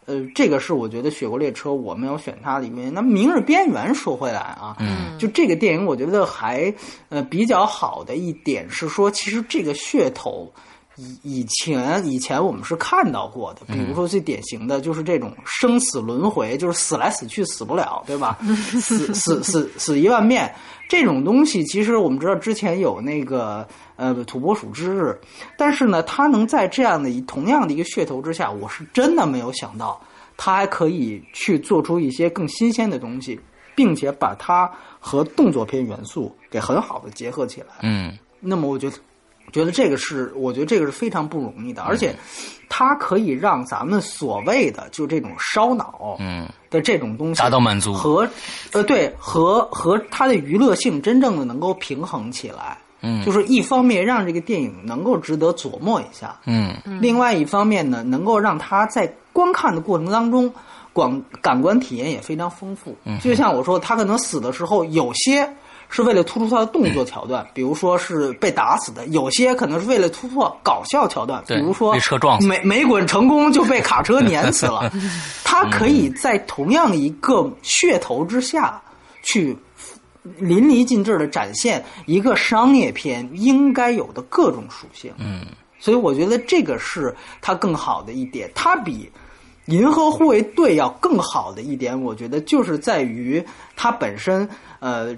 [0.07, 2.92] 呃，这个是我觉得《雪国列车》我没有选它的原因。
[2.92, 6.70] 那《明日边缘》说回来啊，嗯，就这个电影，我觉得还
[7.09, 10.52] 呃比较好的一点是说，其实这个噱头
[10.96, 18.38] 以以前以前我们是看到过的，比如说最典型的就是这种生死轮回，就是死来死去死不了，对吧？
[18.80, 20.54] 死死死死一万遍
[20.88, 23.66] 这种东西，其实我们知道之前有那个。
[23.96, 25.16] 呃，土拨鼠之日，
[25.57, 30.02] 但是呢，他能在这样的一同样的一个噱头之下，我是真的没有想到，
[30.37, 33.38] 他还可以去做出一些更新鲜的东西，
[33.76, 37.68] 并且把它和动作片元素给很好的结合起来。
[37.83, 38.96] 嗯，那么我觉得，
[39.52, 42.14] 觉得这个是，我觉得这个是非常不容易的，而且
[42.68, 48.28] 它可以让咱们所谓的就这种烧脑，嗯，的这种东西达到满足和，
[48.72, 52.78] 呃，对，和和它的娱乐性真正的能够平衡起来。
[53.07, 60.50] 嗯，就是一方面让这个电影能够值得琢磨一下，嗯，另外一方面呢，能够让他在观看的过程当中，
[60.94, 62.96] 广感官体验也非常丰富。
[63.04, 65.46] 嗯，就像我说，他可能死的时候，有些
[65.88, 74.90] 是为了突出他的动作桥段，比如说是被打死的；有些可能是为了突破搞笑桥段，比如说被车撞死没没滚成功就被卡车碾死了。
[75.44, 78.81] 他可以在同样一个噱头之下
[79.23, 79.57] 去。
[80.38, 85.44] 淋漓尽致的展现一个商业片应该有的各种属性，嗯，
[85.79, 88.51] 所以我觉得这个是它更好的一点。
[88.55, 89.07] 它比
[89.70, 93.44] 《银河护卫队》要更好的一点，我觉得就是在于
[93.77, 94.49] 它本身
[94.81, 95.14] 呃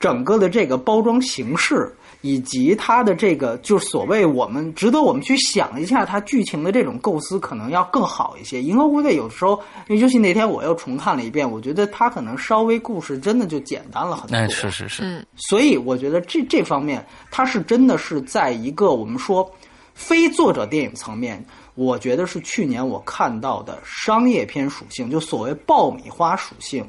[0.00, 1.94] 整个的这个包装形式。
[2.20, 8.58] 以及它的这个，就是所谓我们值得我们去想一下，它剧情的这种构思可能要更好一些。
[8.60, 14.36] 《银河护卫队》有时候，尤其那天我又重看了一遍，我觉得它可能稍微故事真的就简单了很多。
[14.36, 19.48] 哎，是是是，嗯，所以我觉得这这方面，它是真的是在一个我们说
[19.94, 21.42] 非作者电影层面，
[21.76, 26.84] 我觉得是去年我看到的商业片属性，就所谓爆米花属性。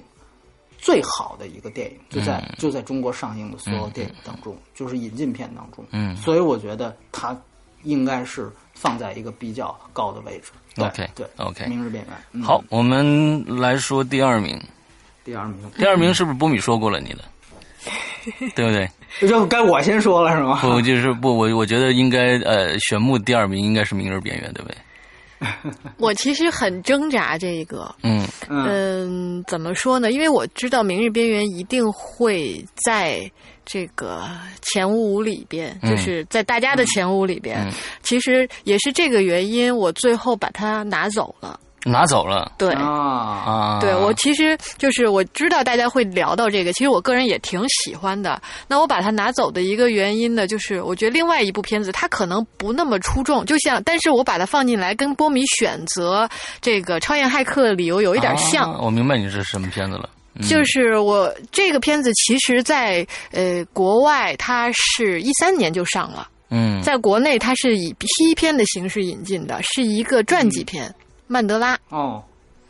[0.81, 5.85] 最好的一个电影就在、嗯就在中国上映的所有电影当中，就是引进片当中。
[5.91, 7.37] 嗯所以我觉得它
[7.83, 10.51] 应该是放在一个比较高的位置。
[10.75, 12.13] 对 OK，对 OK 明日边缘。
[12.31, 14.59] 嗯好，，我们来说第二名。
[15.25, 17.19] 第二名，第二名是不是波米说过了你的？
[18.55, 18.89] 对不对？
[19.21, 20.59] 这该我先说了是吗？
[20.61, 24.77] 不，就是不，我我觉得应该呃，选木第二名应该是《明日边缘》，对不对？
[25.97, 30.11] 我其实很挣扎这个，嗯嗯嗯，怎么说呢？
[30.11, 33.29] 因为我知道《明日边缘》一定会在
[33.65, 34.27] 这个
[34.61, 37.57] 前五里边，嗯就是在大家的前五里边。
[37.65, 37.71] 嗯
[38.01, 41.59] 其实也是这个原因，我最后把它拿走了。
[41.85, 42.73] 拿走了对。
[42.73, 43.79] 啊，啊。
[43.79, 48.41] 对我其实就是我知道大家会聊到这个，其实我个人也挺喜欢的。
[48.67, 56.29] 那我把它拿走的一个原因呢，就是我觉得另外一部片子它可能不那么出众，就像但是我把它放进来，跟波米选择
[56.61, 58.71] 这个《超验骇客》的理由有一点像。
[58.73, 60.09] 啊我明白你是什么片子了。
[60.35, 70.87] 嗯就是我这个片子，其实在呃国外它是一三年就上了，嗯在国内它是以批片的形式引进的，是一个传记片
[71.29, 71.75] 《曼德拉》。
[71.89, 72.21] 哦，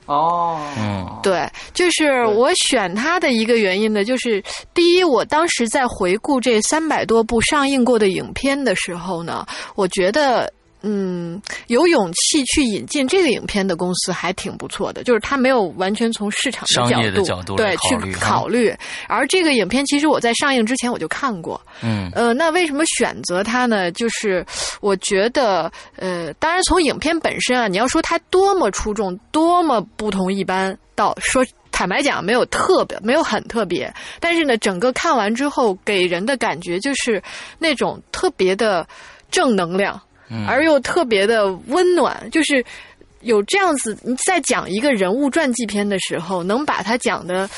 [0.06, 4.44] 哦，嗯对，就是我选它的一个原因呢，就是
[4.74, 9.44] 第一，我当时在回顾这三百多部上映过的影片的时候呢，
[9.74, 10.54] 我觉得。
[10.82, 18.74] 嗯，有勇气去引进这个影片的公司还挺不错的，就是他没有完全从市场商业的角角度对去考虑。
[19.08, 22.10] 而这个影片其实我在上映之前我就看过，嗯。
[22.14, 23.92] 呃，那为什么选择它呢？
[23.92, 24.46] 就是
[24.82, 37.22] 我觉得，呃，当然从影片本身啊，你要说它多么出众，多么不同一般，到说坦白讲没有特别，没有很特别，但是呢，整个看完之后给人的感觉就是
[37.58, 38.86] 那种特别的
[39.32, 40.02] 正能量，
[40.48, 42.66] 而又特别的温暖，就是。
[43.22, 47.50] 有这样子，你在讲一个人物传记片的时候，能把它讲的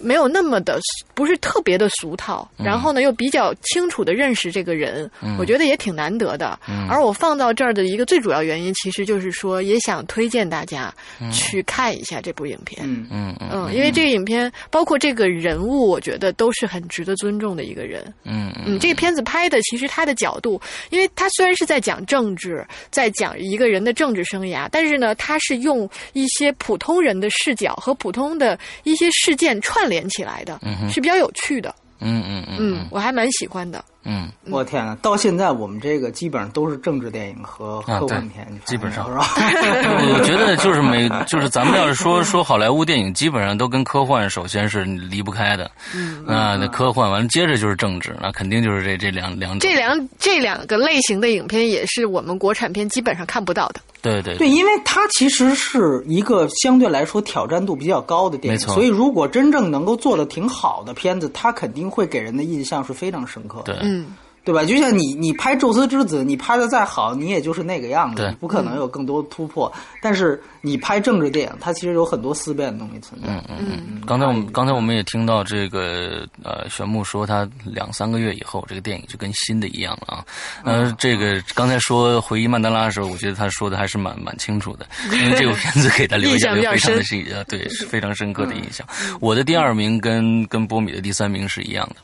[0.00, 0.78] 没有那么的
[1.14, 5.36] 不是特别的俗套，然后呢又比较清楚的认识这个人，嗯。
[5.38, 6.58] 我觉得也挺难得的。
[6.68, 6.86] 嗯。
[6.88, 10.92] 而我放到这儿的一个最主要原因，其实就是说，也想推荐大家
[11.32, 12.82] 去看一下这部影片。
[12.84, 13.06] 嗯。
[13.10, 18.12] 嗯嗯嗯，因为这个影片包括这个人物，我觉得都是很值得尊重的一个人。
[18.24, 31.74] 嗯嗯，这个片子拍的其实他的角度，因为他虽然是在讲政治，在讲一个人的政治生涯，但是呢，他是用一些普通人的视角和普通的一些事件串联起来的，嗯是比较有趣的。
[32.00, 33.82] 嗯嗯嗯嗯，我还蛮喜欢的。
[34.06, 39.26] 嗯，我天呐，到现在我们这个基本上都是政治电影和科幻片，基本上是吧？
[39.36, 45.70] 我觉得就是每 就是咱们要是说说好莱坞电影，基本上都跟科幻首先是离不开的。
[45.94, 49.60] 嗯啊，那科幻完了接着就是政治，那肯定就是这这两两种。
[49.60, 53.80] 这两这两个类型的影片也是我们国产片基本上看不到的。
[54.02, 63.74] 对对对，因为它其实是一个相对来说挑战度比较高的电影，没错所以如果真正能够做的挺好的片子，它肯定会给人的印象是非常深刻的。
[63.74, 64.64] 对，嗯，对吧？
[64.64, 69.72] 就像你，你拍《宙斯之子》，你拍的再好，你也就是那个样子对，你不可能有更多突破。
[70.00, 73.26] 但是你拍政治电影，它其实有很多思辨的东西存在。
[73.28, 74.00] 嗯嗯嗯。
[74.06, 80.24] 刚才我们刚才我们也听到这个呃，玄木说他两三个月以后，这个电影就跟新的一样了啊。
[80.62, 88.86] 呃，这个刚才说回忆曼德拉的时候，我觉得他说的还是蛮蛮清楚的， 因为这部片子给他留下非常的深深呃，对，是非常深刻的印象。
[89.18, 91.96] 我的第二名跟跟波米的第三名是一样的。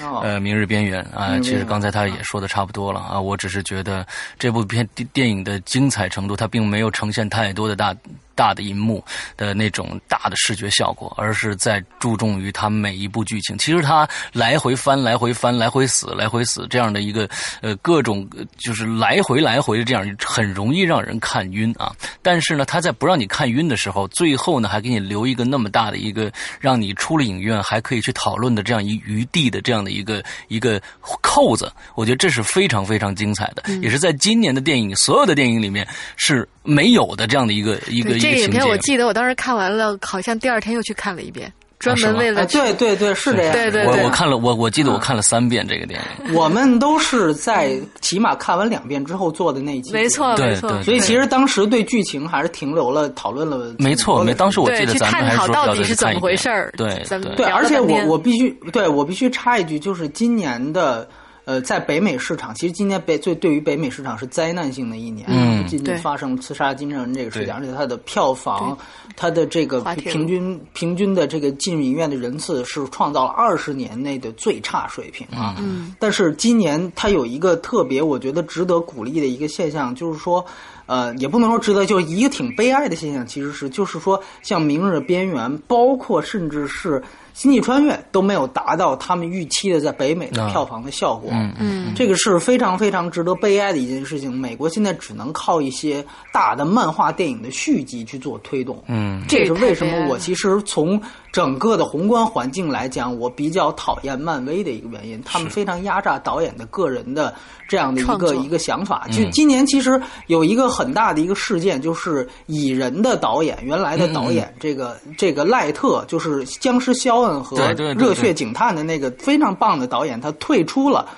[0.00, 4.06] 呃，《明日边缘》啊，其实刚才他也说的差不多了啊，我只是觉得
[4.38, 7.94] 这部片电电影的精彩程度，它并没有呈现太多的大
[8.34, 9.04] 大的银幕
[9.36, 13.56] 的那种大的视觉效果，而是在注重于它每一部剧情。
[13.58, 17.28] 其实它来回翻、来回翻、来回死、来回死这样的一个
[17.60, 21.94] 呃各种就是来回来回的这样，很容易让人看晕啊。
[22.22, 26.30] 但是呢，他在不让你看晕的时候，最后呢还给你留一个那么大的一个
[26.60, 30.80] 让你出了影院还可以去讨论的这样一余地的这样的一个一个
[31.20, 35.86] 扣子，我觉得这是非常非常精彩的，也是在今年的电影所有的电影里面
[36.16, 38.50] 是没有的这样的一个一个这个影。
[38.50, 43.52] 片我记得我当时看完了，好像第二天又去看了一遍，专门为了哎，对对对，是这样。
[43.52, 46.34] 对对我我看了，我我记得我看了三遍这个电影。
[46.34, 57.02] 我们都是在起码看完两遍之后做的那一期，没错没错，所以其实当时对剧情还是停留了讨论了，没错，没当时我记对去得咱们还是探讨到底是怎么回事儿对
[57.36, 61.06] 对而且我我必须对我必须插一句，就是今年的。
[61.44, 68.76] 呃，在北美市场，其实今年北最对于北美市场是灾难性的一年，嗯不仅仅发生刺杀金正恩这个事对情，而且它的票房，
[69.14, 75.56] 它的这个平均平均的这个进入影院的人次是创造了二十年内的最差水平啊。
[75.58, 80.44] 嗯但是今年它有一个特别，我觉得值得鼓励的一个现象，就是说，
[80.86, 87.00] 呃，也不能说值得，就是一个挺悲哀的现象，其实是就是说，像《明日边缘》，包括甚至是
[87.32, 91.30] 《星际穿越》都没有达到他们预期的在北美的啊票房的效果。
[91.32, 94.32] 嗯嗯这个是非常非常值得悲哀的一件事情。
[94.32, 98.82] 美国现在只能靠一些大的漫画电影的续集去做推动。
[98.88, 101.00] 嗯这也是为什么我其实从
[101.32, 107.34] 整个的宏观环境来讲，我比较讨厌漫威的一个原因，他们非常压榨导演的个人的
[107.68, 109.06] 这样的一个一个想法。
[109.08, 117.56] 嗯就今年其实有一个很大的一个事件，就是蚁人的导演，原来的导演这个这个赖特，就是僵尸肖恩和
[117.96, 121.08] 热血警探的那个非常棒的导演，他退出了。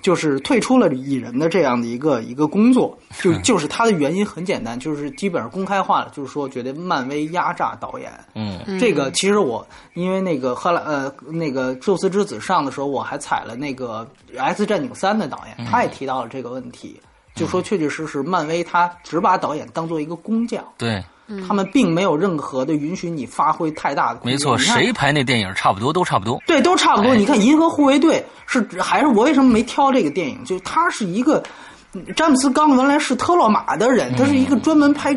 [0.00, 8.12] 就是退出了蚁人的这样的一个一个工作，就就是他的原因很简单，就是基本上公开化了，就是说觉得漫威压榨导演。
[8.36, 8.78] 嗯。
[8.78, 16.98] 这个其实我因为那个赫拉呃那个宙斯之子上的时候，我还踩了那个 X 战警三的导演，他也提到了这个问题，
[17.38, 21.02] 就说确确实实漫威他只把导演当做一个工匠，对，
[21.46, 24.32] 他们并没有任何的允许你发挥太大的空间。
[24.32, 26.40] 没错，谁拍那电影差不多都差不多。
[26.46, 27.12] 对，都差不多。
[27.12, 30.44] 哎你看《银河护卫队》是还是我为什么没挑这个电影？
[30.44, 31.42] 就他是一个。
[32.14, 35.16] 詹姆斯冈原来是特洛马的人，他是一个专门拍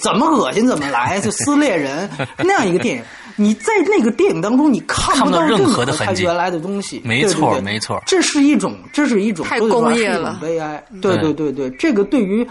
[0.00, 2.08] 怎么恶心怎么来，就撕裂人
[2.38, 3.04] 那样一个电影。
[3.36, 7.00] 你在那个电影当中，你看看不到任任何的痕迹他原来的东西。
[7.04, 10.82] 没对对对错没错这是一种，这是一种太工业了悲哀。
[11.00, 12.46] 对对对对，这个对于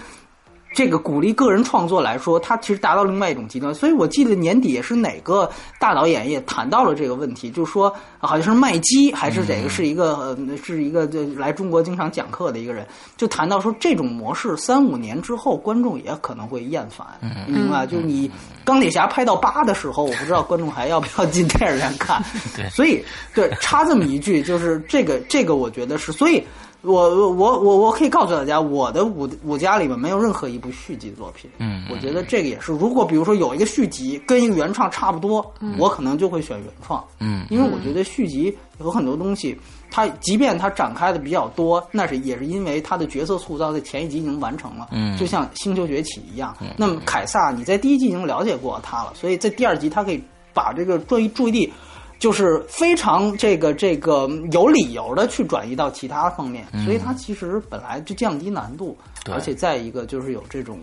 [0.74, 3.74] 这个鼓励个人创作来说，它其实达到另外一种极端。
[3.74, 7.94] 所以我记得年底也是哪个大导演也谈到了这个问题，就是说
[8.26, 12.86] 好像是麦基还是哪个是一个、呃是一个就来中国经常讲课的一个人，
[13.18, 17.86] 就谈到说这种模式三五年之后观众也可能会厌烦，嗯明白？
[17.86, 18.30] 就是你
[18.64, 22.22] 钢铁侠拍到八的时候，我不知道观众还要不要进电影院看。
[22.56, 23.04] 对所以
[23.34, 26.44] 对插这么一句，就是这个这个，我觉得是，所以
[26.82, 31.50] 我我我我我可以告诉大家，我的五五家里面没有任何一部续集作品。
[31.60, 37.04] 嗯我觉得这个也是，如果比如说有一个续集跟一个原创差不多，我可能就会选原创。
[37.20, 39.58] 嗯因为我觉得续集有很多东西，
[39.92, 46.56] 它即便它展开的比较多，那是也是因为它的角色塑造在前一集已经完成了，嗯就像《星球崛起》一样。
[46.78, 51.74] 那么凯撒，你在第一集已经了解过他了，所以在第二集他可以把这个注意注意力。
[52.18, 58.98] 就是非常这个这个有理由的去转移到其他方面，所以它其实本来就降低难度，
[59.30, 60.80] 而且再一个就是有这种，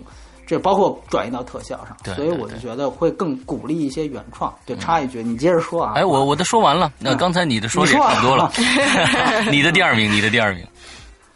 [0.53, 4.53] 这包括转移到特效上，对所以我就觉得会更鼓励一些原创。
[4.67, 5.95] 对，插一句，你接着说啊。
[5.97, 8.53] 哎，我我的说完了，那嗯刚才你的说的也差不多了。
[9.51, 10.63] 你的第二名，你的第二名，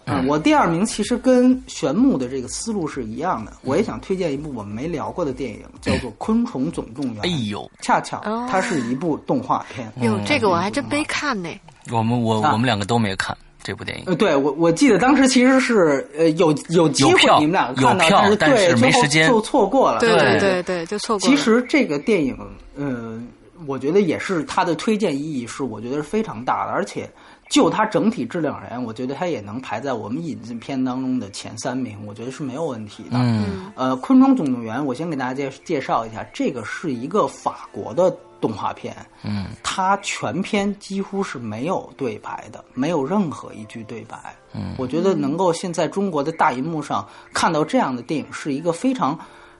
[0.04, 7.22] 嗯，我第二名其实跟玄牧的这个思路是一样的，我也想推荐一部我们没聊过的电影，叫做《昆虫总动员》。
[7.24, 9.90] 哎呦，恰巧哦它是一部动画片。
[10.02, 11.48] 哟，这个我还真没看呢。
[11.90, 13.34] 我们我啊我们两个都没看
[13.66, 14.04] 这部电影。
[14.06, 19.98] 呃，对我我记得当时其实是呃有有机会你们俩看到，有票但是对但是没时间就错过了。
[19.98, 21.36] 对对对对，就错过了。
[21.36, 22.38] 其实这个电影，
[22.76, 23.20] 呃，
[23.66, 27.10] 我觉得也是它的推荐意义是，我觉得是非常大的，而且
[27.50, 33.18] 就它整体质量而言，我觉得它也能排在我们引进片当中的前三名，我觉得是没有问题的。
[33.18, 44.34] 嗯呃，《昆虫总动员》，我先给大家介介绍一下，这个是一个法国的动画片，嗯它全片几乎是没有对白的，没有任何一句对白。
[44.52, 49.18] 嗯，我觉得能够现在中国的大银幕上看到这样的电影是一个非常。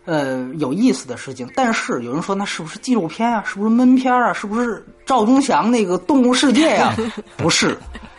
[0.08, 3.42] 呃，有意思的事情，但是有人说那是不是纪录片啊？
[3.44, 4.32] 是不是闷片啊？
[4.32, 6.94] 是不是赵忠祥那个《动物世界》呀？
[7.36, 7.76] 不是，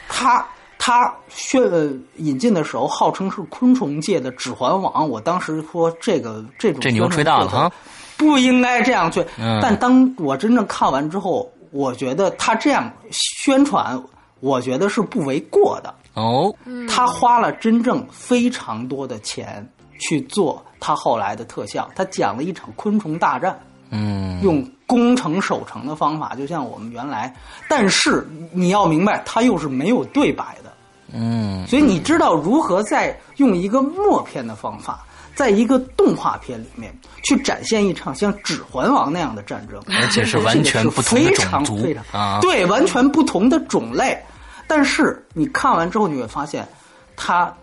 [0.09, 0.45] 他
[0.77, 5.05] 他宣呃引进的时候，号称是昆虫界的《指环王》。
[5.07, 7.71] 我当时说这个这种这牛吹大了哈，
[8.17, 9.23] 不应该这样去。
[9.37, 14.01] 嗯但当我真正看完之后，我觉得他这样宣传，
[14.39, 15.93] 我觉得是不为过的。
[16.13, 16.53] 哦，
[16.89, 19.67] 他花了真正非常多的钱
[19.99, 23.57] 去做他后来的特效，他讲了一场昆虫大战。
[23.89, 27.33] 嗯，用攻城守城的方法，就像我们原来，
[27.69, 30.73] 但是你要明白，它又是没有对白的，
[31.13, 35.05] 嗯，所以你知道如何在用一个默片的方法，
[35.37, 36.91] 在一个动画片里面
[37.23, 44.19] 去展现一场像《指环王》那样的战争，而且是完全不同的非常种族非常啊对，完全不同的种类。
[44.65, 46.67] 但是你看完之后，你会发现，
[47.15, 47.53] 他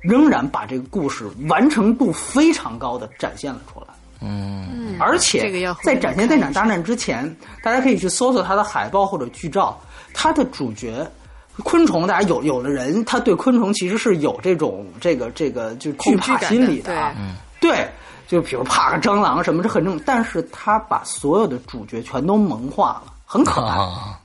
[0.00, 3.86] 仍然把这个故事完成度非常高的展现了出来。
[4.20, 7.24] 嗯，而且这个要在展现这场大战之前，
[7.62, 9.80] 大家可以去搜索它的海报或者剧照，
[10.12, 11.08] 它的主角。
[11.62, 16.92] 昆虫，大家有有的人他对昆虫其实是有这种这个这个就惧怕心理的。
[16.98, 17.14] 啊，
[17.60, 17.88] 对，
[18.26, 23.76] 就比如怕个蟑螂什么，这很正，但是他把所有的主角全都萌化了，很可爱。
[23.76, 24.18] 啊，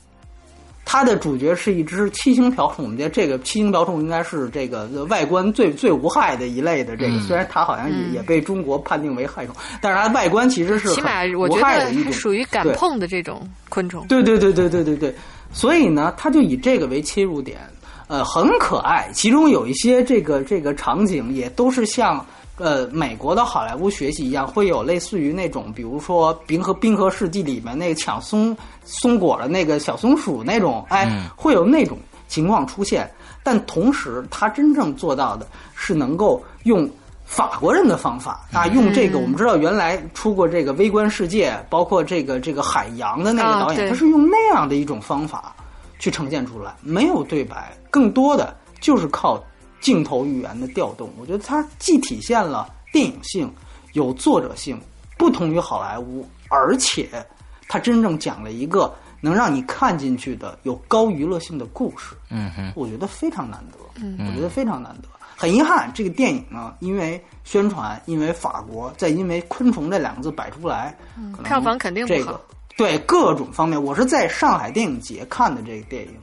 [0.84, 6.98] 它的主角是一只七星瓢虫，我们觉得这个七星瓢虫应该是这个外观最最无害的一类的。
[6.98, 7.22] 这个、嗯。
[7.22, 14.04] 虽然它好像也、也被中国判定为害虫，但是它外观其实是起码我觉得它无害的一种，属于敢碰的这种昆虫。
[14.08, 15.16] 对对对对对对对，
[15.52, 17.60] 所以呢，他就以这个为切入点，
[18.08, 19.10] 呃，很可爱。
[19.14, 22.26] 其中有一些这个这个场景也都是像
[22.58, 31.98] 呃美国的好莱坞学习一样，会有类似于那种，比如说《冰河冰河世纪》里面那个抢松松果的那个小松鼠那种，哎，会有那种
[32.28, 33.10] 情况出现。
[33.42, 36.88] 但同时，他真正做到的是能够用
[37.30, 45.56] 法国人的方法啊，用这个我们知道原来出过这个《微观世界》，包括这个这个海洋的那个导演，他是用那样的一种方法
[46.00, 49.42] 去呈现出来，没有对白，更多的就是靠
[49.80, 51.08] 镜头语言的调动。
[51.20, 53.54] 我觉得它既体现了电影性、
[53.94, 54.82] 有作者性，
[55.16, 57.08] 不同于好莱坞，而且
[57.68, 62.16] 它真正讲了一个能让你看进去的有高娱乐性的故事。
[62.32, 65.08] 嗯哼，我觉得非常难得，嗯，我觉得非常难得。
[65.40, 70.94] 很遗憾，这个电影呢，因为宣传，因为法国，再因为昆虫这两个字摆出来，
[71.32, 72.42] 可能票房肯定不好这个
[72.76, 76.14] 对各种方面，我是在上海电影节看的这个电影，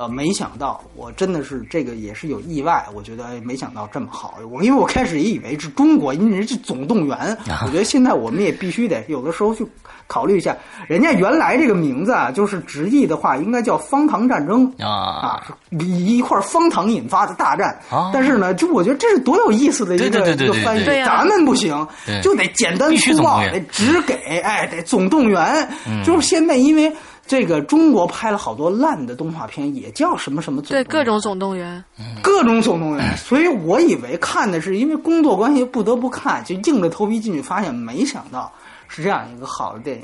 [0.00, 4.36] 呃，没想到我真的是这个也是有意外，我觉得哎，没想到这么好。
[4.50, 9.62] 我因为我开始也以为是中国，因为人是总动员， 啊我觉得现在我们也必须得有的时候去
[10.06, 10.56] 考虑一下，
[10.88, 15.46] 人家原来这个名字啊，就是直译的话应该叫方糖战争啊，啊，
[15.80, 17.78] 一块方糖引发的大战。
[17.90, 21.86] 啊但是呢，就我觉得这是多有意思的一个一个翻译咱们不行，
[22.22, 25.68] 就得简单粗暴，得直给，哎，得总动员。
[25.86, 26.90] 嗯就是现在因为
[27.30, 31.84] 这个中国拍了好多烂的动画片，也叫什么什么总动对各种总动员，
[32.20, 38.52] 各种总动员，所以我以为看的是因为工作关系不得不看，就硬着头皮进去，发现没想到
[38.88, 40.02] 是这样一个好的电影。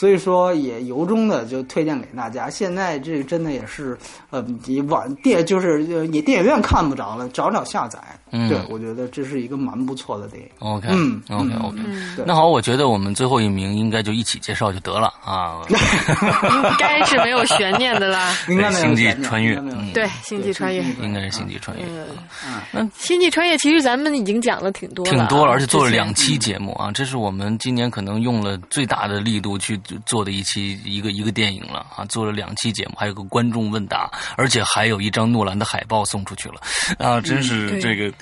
[0.00, 2.48] 所以说，也由衷的就推荐给大家。
[2.48, 3.98] 现在这个真的也是，
[4.30, 7.98] 呃，你网电就是呃你电影院看不着了，找找下载。
[8.32, 10.48] 嗯对，我觉得这是一个蛮不错的电影。
[10.60, 11.76] OK，嗯 OK 嗯 OK，
[12.16, 15.60] 对那好，我觉得我们最后一名应该就一起介绍就得了啊。
[15.68, 18.34] 应该是没有悬念的啦。
[18.48, 19.56] 应该星际穿越
[19.92, 21.84] 对，星际穿越，应该是星际穿越，
[22.72, 29.76] 嗯，星际穿越其实咱们已经讲了挺多挺多了，而且做了两期节目啊，这是我们今年可能用了最大的力度去
[30.06, 36.54] 做的一期一个一个电影了啊，做了两期节目，还有个观众问答，而且还有一张诺兰的海报送出去了
[36.98, 38.12] 啊，真是这个，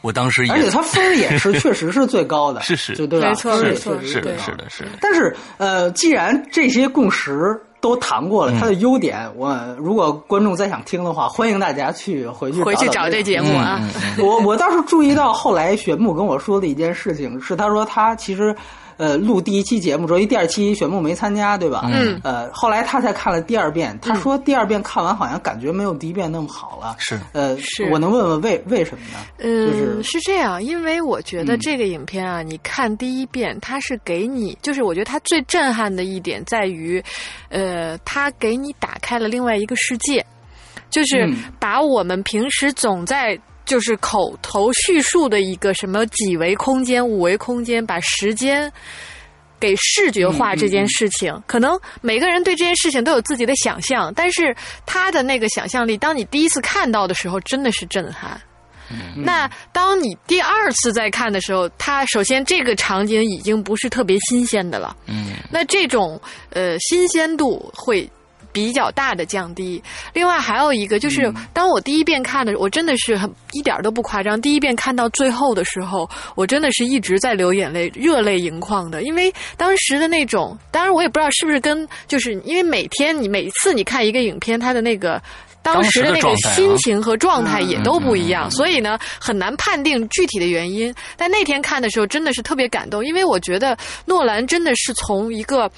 [0.00, 3.28] 我当时也而且他分也是 确实是最高的，是是就对吧？
[3.28, 13.80] 没错分儿也没错确实是的，是的，是的，但是呃，既然这些共识都谈过了，它的优点，我如果观众再想听的话，欢迎大家去回去回去找这节目啊。
[14.18, 18.54] 我我倒是注意到后来玄牧跟我说的一件事情，是他说他其实。
[18.98, 21.88] 呃，录第一期节目之后，因为第二期选木没参加，对吧？
[21.90, 22.20] 嗯。
[22.24, 26.96] 呃，后来他才看了第二遍，他说第二遍看完好像感觉没有第一遍那么好了。
[26.98, 29.18] 是呃，是我能问问为为什么呢？
[29.38, 37.00] 嗯，就是这样，因为我觉得嗯这个影片啊，你看第一遍，它是给你，就是我觉得它最震撼的一点在于，
[37.50, 40.26] 呃，它给你打开了另外一个世界，
[40.90, 43.38] 就是嗯把我们平时总在。
[43.68, 48.72] 就是口头叙述的一个什么几维空间、五维空间，把时间
[49.60, 54.56] 给视觉化这件事情，可能每个人对这件事情都有自己的想象，但是
[54.86, 58.40] 他的那个想象力，当你第一次看到的时候，真的是震撼。
[59.14, 66.18] 那当你第二次再看的时候，它首先这个场景已经不是特别新鲜的了，嗯那这种
[66.50, 68.10] 呃新鲜度会。
[68.66, 69.80] 比较大的降低。
[70.12, 74.40] 另外还有一个就是，当我第一遍看的，我真的是很一点都不夸张。
[74.40, 79.02] 第一遍看到最后的时候，我真的是一直在流眼泪，热泪盈眶的。
[79.04, 85.22] 因为当时的那种，当然我也不知道是不是跟，就是因为每天你每次你看一个影片，它的那个。
[85.62, 90.94] 当时的那个心情和状态也都不一样，所以呢很难判定具体的原因。
[91.16, 95.70] 但那天看的时候真的是特别感动，因为我觉得诺兰真的是从一个，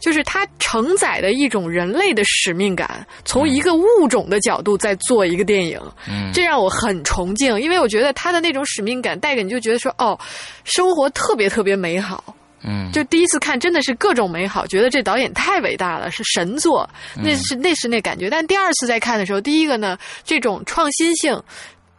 [0.00, 5.80] 就是他承载的一种人类的使命感，从一个物种的角度在做一个电影，
[6.32, 7.60] 这让我很崇敬。
[7.60, 10.18] 因为我觉得他的那种使命感带给你就觉得说，哦，
[10.64, 12.34] 生活特别特别美好。
[12.66, 18.30] 嗯，就第一次看真的是各种美好，觉得这导演太伟大了，是神作，那是那是那感觉。
[18.30, 21.38] 但第二次再看的时候，第一个呢，这种创新性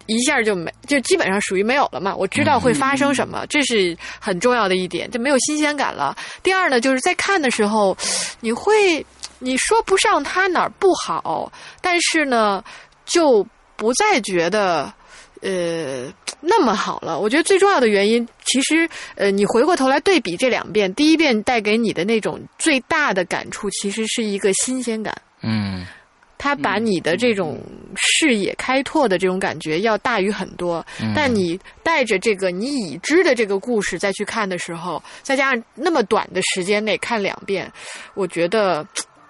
[0.07, 2.15] 一下就没，就基本上属于没有了嘛。
[2.15, 6.17] 我知道会发生什么，这是很重要的一点，就没有新鲜感了。
[6.41, 7.95] 第二呢，就是在看的时候，
[8.39, 9.05] 你会
[9.37, 12.63] 你说不上他哪儿不好，但是呢，
[13.05, 13.45] 就
[13.75, 14.91] 不再觉得。
[15.41, 16.11] 呃，
[16.41, 25.15] 那么好了，我觉得最重要的原因，其实呃，你回过头来对比这两遍，第一遍带给你的那种最大的感触，其实是一个新鲜感。
[25.41, 25.85] 嗯，
[26.37, 27.61] 他把你的这种
[27.95, 30.83] 视野开拓的这种感觉要大于很多。
[31.15, 37.71] 但你带着这个你已知的这个故事再去看的时候，再加上那么短的时间内看两遍，
[38.15, 38.85] 我觉得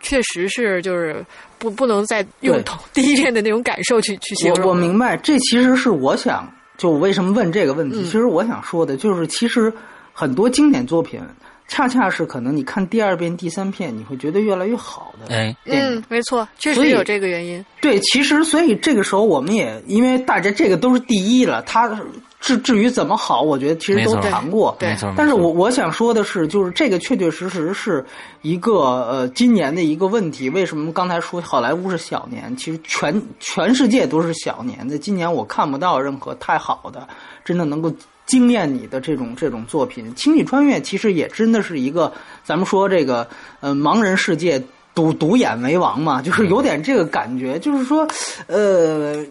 [0.06, 1.26] 确实是就是。
[1.58, 2.62] 不，不能再用
[2.94, 4.66] 第一遍的那种感受去去形容。
[4.66, 6.48] 我我明白，这其实是我想，
[6.78, 8.04] 就为什么问这个问题？
[8.04, 9.72] 其实我想说的就是，其实
[10.14, 11.20] 很多经典作品，
[11.68, 15.36] 恰恰是可能你看第二遍、第三遍，你会觉得越来越好的。
[15.36, 17.64] 哎，嗯，没错，确实有这个原因。
[17.82, 22.00] 对，其实所以这个时候我们也因为大家这个都是第一了，他。
[22.42, 24.76] 至至于怎么好，我觉得其实都谈过。
[24.80, 28.06] 对，但是我我想说的是，就是这个确确实实是
[28.44, 28.74] 一个
[29.10, 30.48] 呃今年的一个问题。
[30.52, 32.56] 为什么刚才说好莱坞是小年？
[32.56, 34.88] 其实全全世界都是小年。
[34.88, 37.08] 在今年我看不到任何太好的，
[37.44, 37.92] 真的能够
[38.26, 40.14] 惊艳你的这种这种作品。
[40.22, 42.12] 《星际穿越》其实也真的是一个，
[42.44, 43.28] 咱们说这个
[43.60, 44.62] 呃盲人世界
[44.94, 47.60] 独独眼为王嘛，就是有点这个感觉。
[47.60, 48.08] 就是说，
[48.48, 49.26] 呃。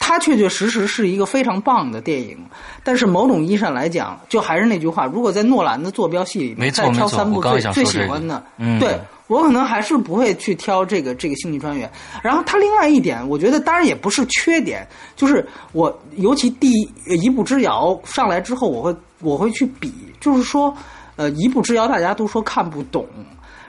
[0.00, 2.38] 它确确实实是一个非常棒的电影，
[2.82, 8.42] 但是某种意义上来讲，就还是那句话，如果在诺兰的坐标系里面再挑三部最最喜欢的，
[8.80, 11.86] 对我可能还是不会去挑这个这个《星际穿越》。
[12.22, 16.72] 然后它另外一点，我觉得当然也不是缺点，就是我尤其第
[17.06, 20.76] 一步之遥上来之后，我会我会去比，就是说，
[21.16, 23.06] 呃，一步之遥大家都说看不懂。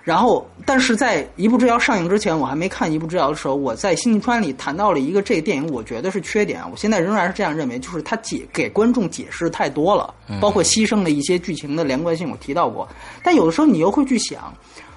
[0.01, 6.63] 然后，但是在《一步之遥》上映之前，我还没看《一步之遥》的时候，我在《星际穿越》里谈到了一个这个电影，我觉得是缺点。
[6.71, 12.87] 我现在仍然是这样认为，就是它解给观众解释太多了，包括牺牲了一些剧情的连贯性，我提到过。
[13.21, 14.51] 但有的时候你又会去想，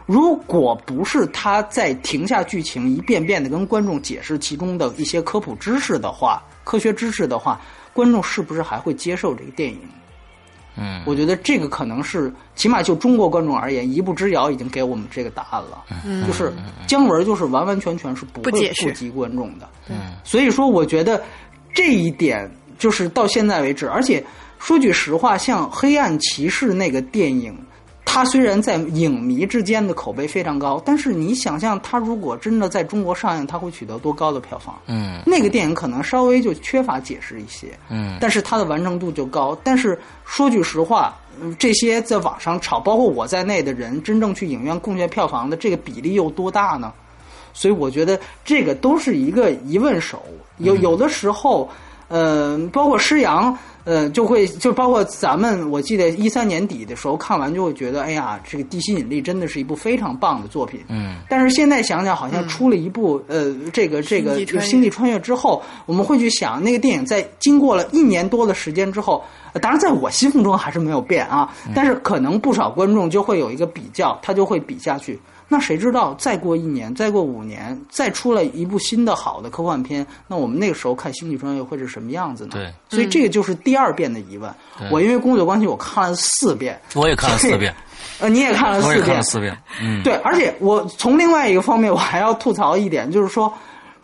[0.07, 7.61] 如果不是他在停下剧情，一遍遍的跟观众解释其中的一些科普知识的话，科学知识的话，
[7.93, 9.79] 观众是不是还会接受这个电影？
[10.77, 15.85] 嗯，我觉得这个可能是，起码就中国观众而言，一步之遥已经给我们这个答案了。
[16.05, 16.53] 嗯，就是
[16.87, 18.51] 姜文就是完完全全是不会
[18.81, 19.69] 顾及观众的。
[19.89, 21.23] 嗯，所以说我觉得
[21.73, 24.25] 这一点就是到现在为止，而且
[24.59, 27.57] 说句实话，像《黑暗骑士》那个电影。
[28.15, 34.79] 它虽然在影迷之间的口碑非常高，但是你想象它如果真的在中国上映，它会取得多高的票房？
[34.85, 39.57] 嗯，那个电影可能稍微就缺乏解释一些，嗯，但是它的完成度就高。
[39.65, 41.17] 但是说句实话，
[41.59, 46.93] 这些在网上炒，包括我在内的人，真正去影院贡献票房的这个比例有多大呢？
[47.55, 50.23] 所以我觉得这个都是一个疑问手。
[50.59, 51.67] 有有的时候，
[52.09, 53.57] 呃，包括施洋。
[53.85, 60.81] 呃，就会就包括咱们，我记得一三年底的时候看完就会觉得，哎呀，这个《地心引力》真的是一部非常棒的作品。
[60.89, 61.17] 嗯。
[61.29, 69.25] 但是现在想想，好像出了一部呃，这个这个《星际穿越》之后，我们会去想，那个电影在经过了一年多的时间之后，
[69.61, 71.53] 当然在我心目中还是没有变啊。
[71.75, 75.19] 但是可能不少观众就会有一个比较，他就会比下去。
[75.53, 82.53] 那谁知道再过一年，再过五年，再出来一部新的好的科幻片，那我们那个时候看《星际穿越》会是什么样子呢？
[82.53, 84.51] 对，所以这个就是第二遍的疑问。
[84.91, 86.81] 我因为工作关系，我看了四遍。
[86.95, 87.75] 我也看了四遍。
[88.19, 88.97] 呃，你也看了四遍。
[88.97, 89.55] 我也看了四遍。
[89.83, 93.53] 嗯，对，而且我从另外一个方面，我还要吐槽一点，就是说，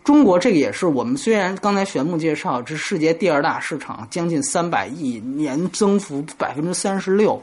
[0.03, 7.41] 中国这个也是我们虽然刚才玄牧介绍，这世界第二大市场，将近三百亿，年增幅百分之三十六，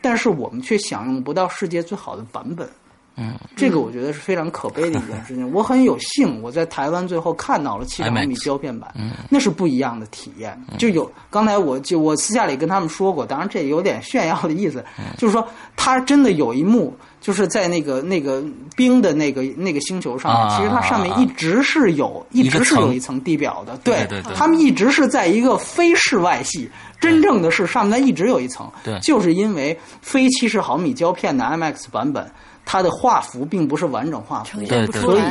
[0.00, 2.68] 但是我们却享用不到世界最好的版本。
[3.18, 5.50] 嗯，这个我觉得是非常可悲的一件事情。
[5.52, 10.56] 我很有幸我在台湾最后看到了七十毫米胶片版，嗯那是不一样的体验。
[10.78, 15.46] 就有刚才我就我私下里跟他们说过，当然这有点炫耀的意思，嗯就是说
[15.76, 16.96] 他真的有一幕。
[17.20, 18.44] 就是在那个那个
[18.76, 23.76] 冰的那个那个星球上其实它上面一直是有，一一直是有一层地表的。
[23.78, 28.70] 对对对他们一直是在一个非室外系，真正的是上面一直有一层。
[28.84, 32.30] 对就是因为非七十毫米胶片的 IMAX 版本，
[32.68, 35.22] 它的画幅并不是完整画幅，对所以。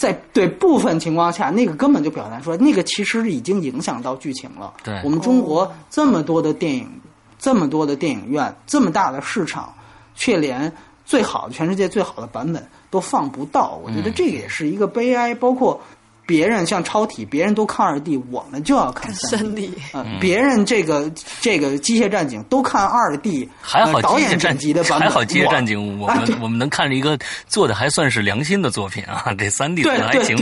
[0.00, 4.72] 在对部分情况下，那个根本就表达出来，那个其实已经影响到剧情了。
[4.82, 6.88] 对我们中国这么多的电影，
[7.38, 9.74] 这么多的电影院，这么大的市场，
[10.14, 10.72] 却连
[11.04, 13.78] 最好的全世界最好的版本都放不到。
[13.84, 15.34] 我觉得这个也是一个悲哀。
[15.34, 15.78] 包括
[16.30, 21.10] 别人像超体，别人都看二 D，我们就要看三三 D 呃，别人这个
[21.40, 27.18] 这个机械战警都看二 D，还好呃导演机械战剪辑的版本，还好机械战警，我们我们能看着一个
[27.48, 30.36] 做的还算是良心的作品啊， 这三 D 做的还行。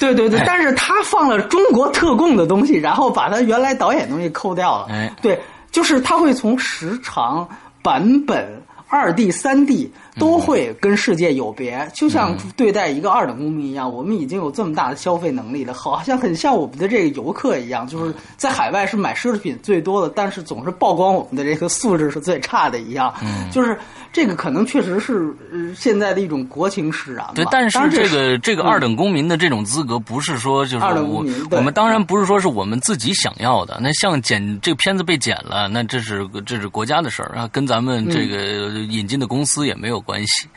[0.00, 0.28] 对对。
[0.28, 4.88] 对但是他放了中国特供的东西，然后把他原来导演东西抠掉了。
[4.90, 5.14] 哎。
[5.22, 7.48] 对，就是他会从时长、
[7.80, 13.90] 版本、二 D、三 D 都会跟世界有别，就像对待一个二等公民一样。
[13.92, 23.12] 我们已经有这么大的消费能力了，好像很像我们的这个游客一样，就是在海外是买奢侈品最多的，但是总是曝光我们的这个素质是最差的一样。
[23.22, 23.78] 嗯就是
[24.12, 27.26] 这个可能确实是呃现在的一种国情使然。
[27.34, 33.78] 对，但是这个这个嗯二等公民的这种资格，不是说就是二等我公民我们当然不是说是我们自己想要的。
[33.82, 40.48] 那像剪这个片子被剪了，那这是这是国家的事儿啊，跟咱们这个引进的公司也没有关系。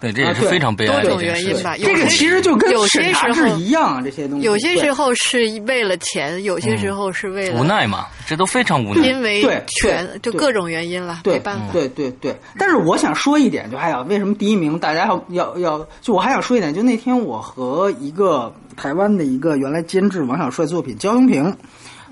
[0.00, 1.26] 对，这也是非常悲哀多种的一。
[1.26, 1.76] 原因吧。
[1.76, 4.44] 有这个些其实就跟有些审查制时候一样啊，这些东西。
[4.44, 9.06] 有些时候是为了钱，有些时候是为了无奈嘛，这都非常无奈。
[9.06, 11.66] 因为对权对对就各种原因了，没办法。
[11.72, 21.56] 对对对，但是我想说一点，就还有为什么第一名大家要要要，就我还想说一点，就那天我和一个台湾的一个原来监制王小帅作品焦永平，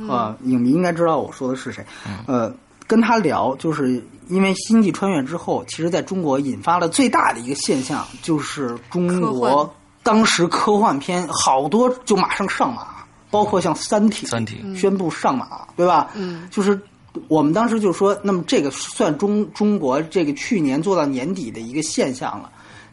[0.08, 1.84] 呃，影迷应该知道我说的是谁，
[2.28, 2.54] 呃，
[2.86, 4.00] 跟他聊，就是
[4.30, 12.86] 因为星际穿越之后，其实在中国引发了最大的一个现象，就是中国当时科幻片好多就马上上马，
[13.30, 16.10] 包括像《三体》，三体宣布上马，对吧？
[16.14, 16.80] 嗯，就是
[17.28, 22.50] 我们当时就说，那么这个算中中国这个去年做到年底的一个现象了。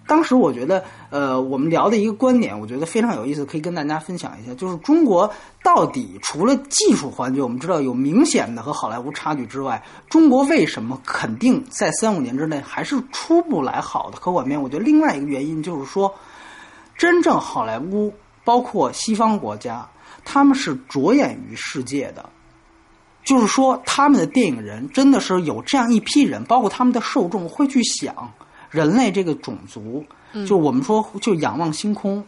[0.07, 4.53] 当时我觉得，呃，我们聊的一个观点，我觉得非常有意思，可以跟大家分享一下。
[4.55, 5.29] 就是中国
[5.61, 14.61] 到底除了技术环节，我们知道有明显的和好莱坞差距之外，中国为什么肯定在三五年之内还是出不来好的科幻片？
[14.61, 16.13] 我觉得另外一个原因就是说，
[16.95, 19.87] 真正好莱坞包括西方国家，
[20.23, 22.29] 他们是着眼于世界的。
[23.25, 28.31] 就是说，他们的电影人真的是有这样一批人，包括他们的受众会去想
[28.69, 30.03] 人类这个种族，
[30.45, 32.23] 就我们说就仰望星空，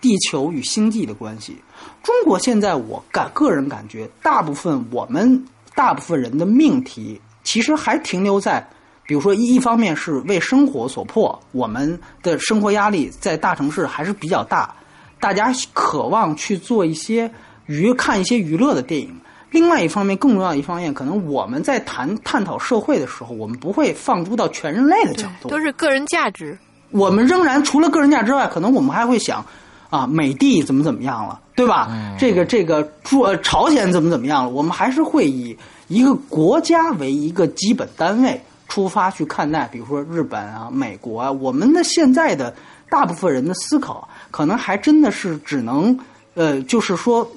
[0.00, 1.56] 地球与星际的关系。
[2.02, 8.66] 中国现在我感个人感觉，大部分我们大部分人的命题其实还停留在，
[9.06, 14.74] 比如说一一方面是为生活所迫，我们的生活压力在大城市还是比较大，
[15.18, 17.30] 大家渴望去做一些
[17.66, 19.14] 娱看一些娱乐的电影。
[19.50, 26.56] 另外一方面，更重要的一方面，可能我们在谈探讨社会的时候，我们不会放诸到全人类的角度，都是个人价值。
[26.90, 29.44] 我们仍然除了个人价之外，可能我们还会想
[29.90, 31.90] 啊，美帝怎么怎么样了，对吧？
[32.18, 34.50] 这个这个中呃朝鲜怎么怎么样了？
[34.50, 35.56] 我们还是会以
[35.88, 42.54] 一个国家为一个基本单位出发去看待，比如说日本啊、美国啊，我们的现在的
[42.88, 45.98] 大部分人的思考，可能还真的是只能
[46.34, 47.28] 呃，就是说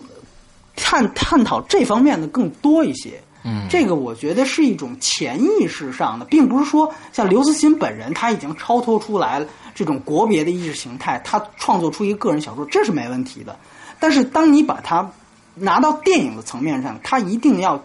[0.76, 3.21] 探探讨这方面的更多一些。
[3.45, 9.45] 嗯，这个我觉得是一种潜意识上的，并不是说像刘慈欣本人他已经超脱出来了
[9.76, 13.57] 这种国别的意识形态，他创作出一个个人小说，这是没问题的。
[13.99, 15.11] 但是当你把它
[15.55, 17.84] 拿到电影的层面上，它一定要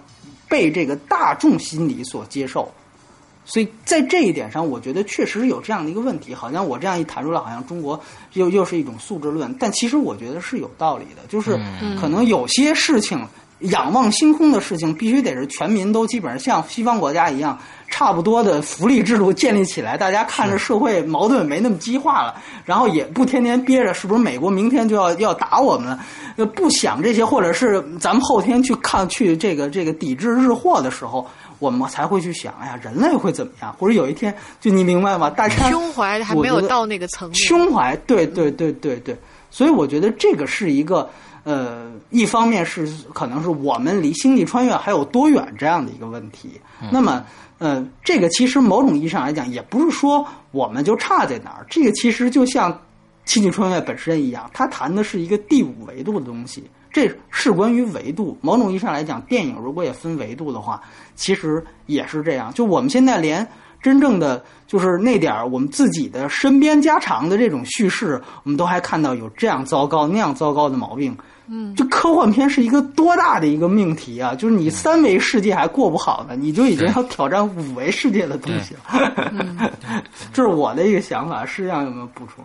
[0.48, 2.72] 被这个大众心理所接受。
[3.48, 6.34] 所以在这一点上，我觉得确实有这样的一个问题。
[6.34, 7.98] 好像我这样一谈出来，好像中国
[8.34, 11.58] 又又是一种素质论，但其实我觉得是有道理的，就是
[11.98, 13.26] 可能有些事情。
[13.62, 25.98] 仰望星空的事情，必须得是全民都基本上像西方国家一样，差不多的福利制度建立起来，大家看着社会矛盾没那么激化了，然后也不天天憋着，是不是美国明天就要要打我们了？
[26.36, 31.26] 呃，不想这些，或者是咱们后天去看去这个这个抵制日货的时候，
[31.58, 33.74] 我们才会去想，哎呀，人类会怎么样？
[33.78, 35.28] 或者有一天，就你明白吗？
[35.30, 37.38] 大家 胸怀还没有到那个层面。
[37.38, 39.16] 胸怀，对对对对对，
[39.50, 41.08] 所以我觉得这个是一个。
[41.44, 46.60] 呃，一方面是可能是我们离星际穿越还有多远这样的一个问题。
[46.92, 47.24] 那么，
[47.56, 51.64] 呃，这个其实某种意义上来讲，也不是说我们就差在哪儿。
[51.70, 52.78] 这个其实就像
[53.24, 56.68] 星际穿越本身一样，它谈的是一个第五维度的东西。
[56.98, 58.36] 这是关于维度。
[58.40, 60.82] 某种意义上来讲，电影如果也分维度的话，
[61.14, 62.52] 其实也是这样。
[62.52, 63.46] 就我们现在连
[63.80, 71.16] 真正的就是那点儿我们自己的身边家常的这种叙事，我们都还看到有这样糟糕那样糟糕的毛病。
[71.50, 74.34] 嗯，就科幻片是一个多大的一个命题啊！
[74.34, 79.72] 就是你三维世界还过不好呢，你就已经要挑战五维世界的东西了。
[80.32, 82.44] 这是我的一个想法，实际上有没有补充？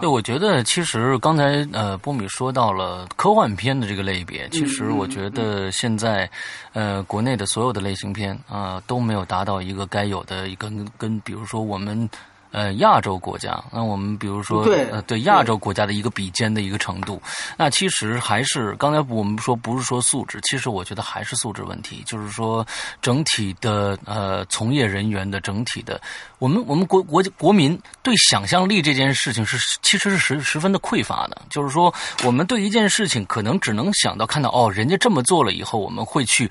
[0.00, 6.30] 对，我觉得其实刚才呃波米说到了科幻片的这个类别，其实我觉得现在
[6.72, 12.08] 呃国内的所有的类型片啊都没有达到一个该有的一个跟比如说我们。
[12.54, 17.20] 呃，亚洲国家，那我们比如说，对呃，对亚洲国家的一个比肩的一个程度，
[17.58, 22.64] 那其实还是刚才我们说不是说素质，其实我觉得还是素质问题，就是说
[23.02, 26.00] 整体的呃从业人员的整体的，
[26.38, 31.92] 我们我们国国国民对想象力这件事情是其实是十十分的匮乏的，就是说
[32.24, 36.48] 我们对一件事情可能只能想到看到哦，人家这么做了以后，我们会去。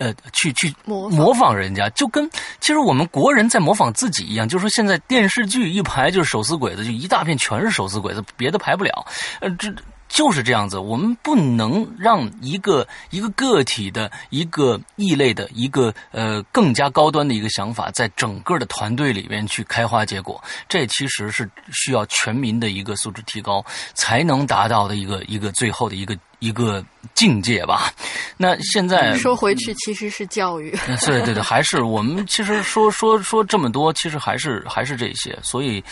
[0.00, 2.28] 呃，去去模模仿人家，就跟
[2.58, 4.48] 其实我们国人在模仿自己一样。
[4.48, 9.06] 就是说，现在电视剧一排就是手撕鬼子，就一大片全是手撕鬼子，别的排不了。
[9.40, 9.70] 呃，这
[10.08, 10.78] 就是这样子。
[10.78, 20.42] 我们不能让一个一个个体的一个异类的一个呃更加高端的一个想法，在整个的团队里面去开花结果。
[20.66, 26.16] 这其实是需要全民的一个素质提高，才能达到的一个一个最后的一个。
[26.40, 26.84] 一个
[27.14, 27.92] 境界吧。
[28.36, 30.76] 那现在说回去，其实是教育。
[31.06, 35.38] 对对对，还是我们其实说说说这么多，其实还是还是这些。
[35.42, 35.82] 所以，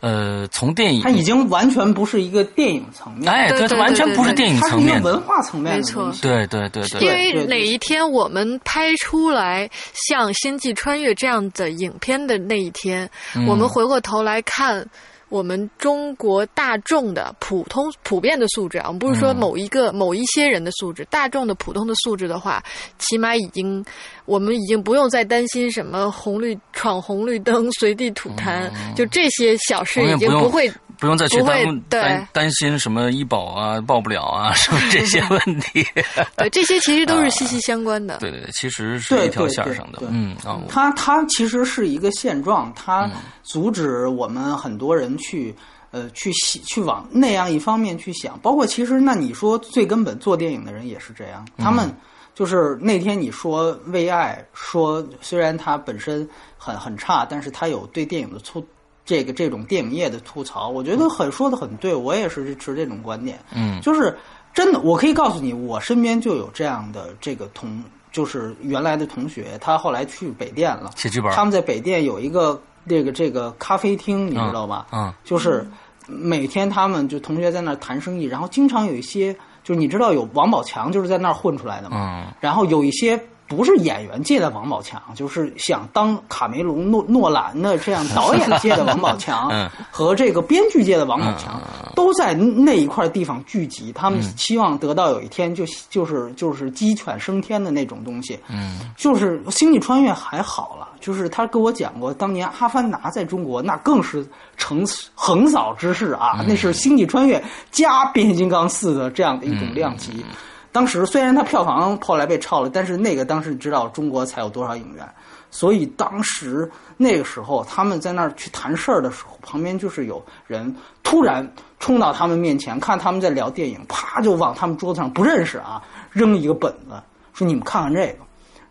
[0.00, 6.12] 呃，从电影，它已经完全不是一个电影层面，哎，对它完全不是电影层面，文化层面没错。
[6.22, 9.68] 对对对对，因为哪一天我们拍出来
[10.08, 13.10] 像《星际穿越》这样的影片的那一天，
[13.48, 14.86] 我们回过头来看。
[15.30, 22.62] 我们中国大众的普通普遍的素质啊，我们不是说某一个某一些人的素质，大众的普通的素质的话，
[22.98, 23.82] 起码已经，
[24.26, 30.70] 我们已经不用再担心什么红绿闯红绿灯、随地吐痰，就这些小事已经不会。
[31.00, 35.84] 不用再去担担担担心什么医保啊报不了啊 什么这些问题。
[36.36, 38.18] 对，这些其实都是息息相关的。
[38.18, 40.02] 对对对，其实是一条线上的。
[40.10, 43.10] 嗯啊，它它其实是一个现状，它
[43.42, 45.54] 阻止我们很多人去
[45.90, 48.38] 呃去去往那样一方面去想。
[48.40, 51.90] 包括其实那你说最根本做电影的人也是这样，他们
[52.34, 56.28] 就是那天你说为爱说，虽然它本身
[56.58, 58.62] 很很差，但是它有对电影的促。
[59.10, 63.40] 这个这种电影业的吐槽，我觉得很说的很对，我也是持这种观点。
[63.52, 64.16] 嗯，就是
[64.54, 67.82] 真的，我可以告诉你，我身边就有这样的这个同，
[68.12, 71.32] 就是原来的同学，他后来去北电了，写剧本。
[71.32, 74.86] 他们在北电有一个这个这个咖啡厅，你知道吧？
[74.92, 75.66] 嗯，就是
[76.06, 79.34] 每天他们就同学在那儿谈生意，然后经常有一些，
[79.64, 81.96] 就是你知道有王宝强就是在那儿混出来的嘛。
[81.98, 83.20] 嗯，然后有一些。
[83.50, 89.50] 不是演员界的王宝强， 就是想当卡梅隆、诺诺兰的这样导演界的王宝强，
[89.90, 91.60] 和这个编剧界的王宝强，
[91.96, 93.92] 都在那一块地方聚集。
[93.92, 98.38] 他们希望得到有一天就就是就是鸡犬升天的那种东西。
[98.48, 104.24] 嗯，就是《星际穿越》还好了，就是他跟我讲过，当年《阿凡达》在中国那更是
[104.56, 107.36] 成横扫之势啊，那是《星际穿越》
[107.72, 110.24] 加《变形金刚四》的这样的一种量级。
[110.72, 115.08] 当时虽然它票房后来被超了，但是那个当时你知道中国才有多少影院，
[115.50, 121.46] 所以当时那个时候他们在那儿去谈事儿的时候，旁边就是有人突然
[121.78, 127.00] 冲到他们面前，看他们在聊电影，啪就往他们桌子上不认识啊扔一个本子，
[127.32, 128.18] 说你们看看这个，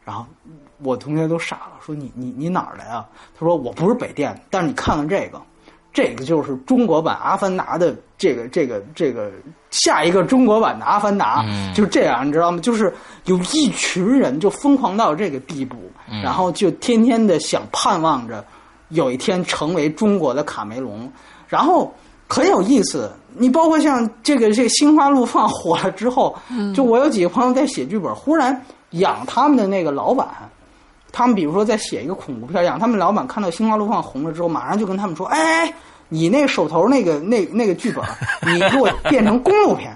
[0.06, 0.26] 然后
[0.82, 3.06] 我同学都傻了，说你你你哪儿的呀？
[3.38, 5.42] 他说我不是北电，但是你看看这个。
[5.92, 9.32] 这个就是中国版《阿凡达》的这个这个这个
[9.72, 11.42] 下一个中国版的《阿凡达》，
[11.74, 12.60] 就是这样，你知道吗？
[12.60, 12.94] 就是
[13.26, 15.78] 有一群人就疯狂到这个地步，
[16.22, 18.46] 然后就天天的想盼望着
[18.90, 21.12] 有一天成为中国的卡梅隆，
[21.48, 21.92] 然后
[22.28, 23.12] 很有意思。
[23.38, 26.36] 你包括像这个这个《心花怒放》火了之后，
[26.76, 28.60] 就我有几个朋友在写剧本，忽然
[28.92, 30.28] 养他们的那个老板。
[31.12, 35.74] 他们比如说在写一个恐怖片，让他们老板看到《心花怒放》红了之后，马上就跟他们说：“哎，
[36.10, 38.04] 你那手头那个那那个剧本，
[38.54, 39.96] 你给我变成公路片，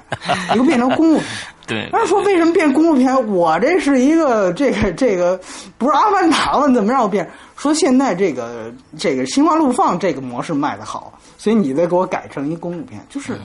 [0.51, 1.26] 你给我变成公路片。
[1.66, 1.89] ”对。
[1.91, 3.28] 他说：“为什么变公路片？
[3.28, 5.39] 我这是一个这个这个
[5.78, 6.68] 不是阿凡达吗？
[6.74, 7.30] 怎么让我变？
[7.55, 12.99] 说现在这个这个《心花怒放》这个模式卖的好，所以你得给我改成一公路片。
[13.09, 13.39] 就是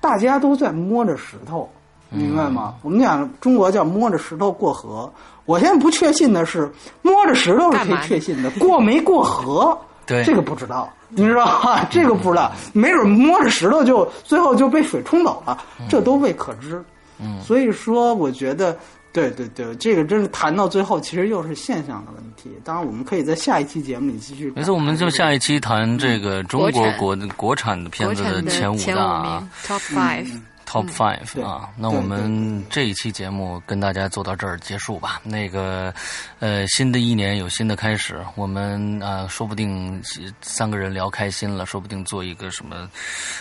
[0.00, 1.68] 大家都在摸着石头，
[2.10, 2.74] 明白吗？
[2.82, 5.10] 我们讲中国叫摸着石头过河，
[5.46, 6.70] 我现在不确信的是
[7.00, 9.76] 摸着石头是可以确信的，过没过河，
[10.08, 11.86] 对这个不知道，你知道吧？
[11.92, 15.56] 这个不知道，没准摸着石头就最后就被水冲走了，
[15.88, 16.82] 这都未可知。
[17.20, 18.76] 嗯，所以说，我觉得。
[19.10, 22.50] 对对对，这个真是谈到最后，其实又是现象的问题。
[22.62, 24.52] 当然，我们可以在下一期节目里继续。
[24.54, 30.38] 没错，我们就下一期谈这个中国国国产的片子的前五大，Top Five。
[30.68, 35.18] Top Five 啊，那我们这一期节目跟大家做到这儿结束吧。
[35.24, 35.94] 那个，
[36.40, 39.98] 呃，新的一年有新的开始，我们啊，说不定
[40.42, 42.86] 三个人聊开心了，说不定做一个什么，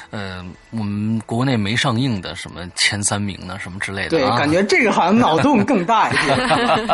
[0.09, 4.11] 呃，我们国内没上映的什么前三名呢，什么之类的。
[4.11, 6.34] 对，感觉这个好像脑洞更大一些。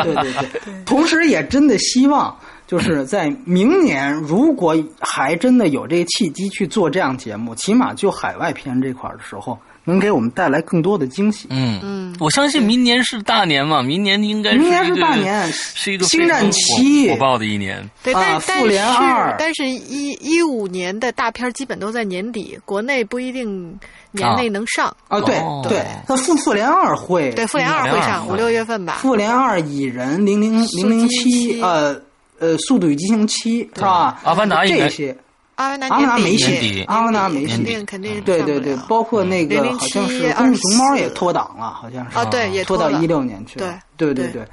[0.02, 9.56] 对对对，同时也真的希望，就是在明年，如果还真的有这个契机去做这样节目，起码就海外片这块的时候。
[9.84, 11.46] 能给我们带来更多的惊喜。
[11.50, 17.88] 嗯嗯，我相信明年是大年嘛，明年应该明年是大年，是一个星战七火爆的一年。
[18.02, 23.78] 对，但复联二，但是一一五年的大片基本都在年底，国内不一定
[24.10, 24.94] 年内能上。
[25.08, 28.94] 啊，对对，那复复联二会，对复联二会上五六月份吧。
[28.94, 32.00] 复联二蚁人零零零零七，呃
[32.38, 34.20] 呃，速度与激情七是吧？
[34.24, 35.16] 阿凡达这些。
[35.56, 44.44] 阿凡达没戏，阿凡达没戏，肯定对对对，包括那个好像是功夫熊猫也脱档了，好像是啊，对，也脱到一六年去了，对对对。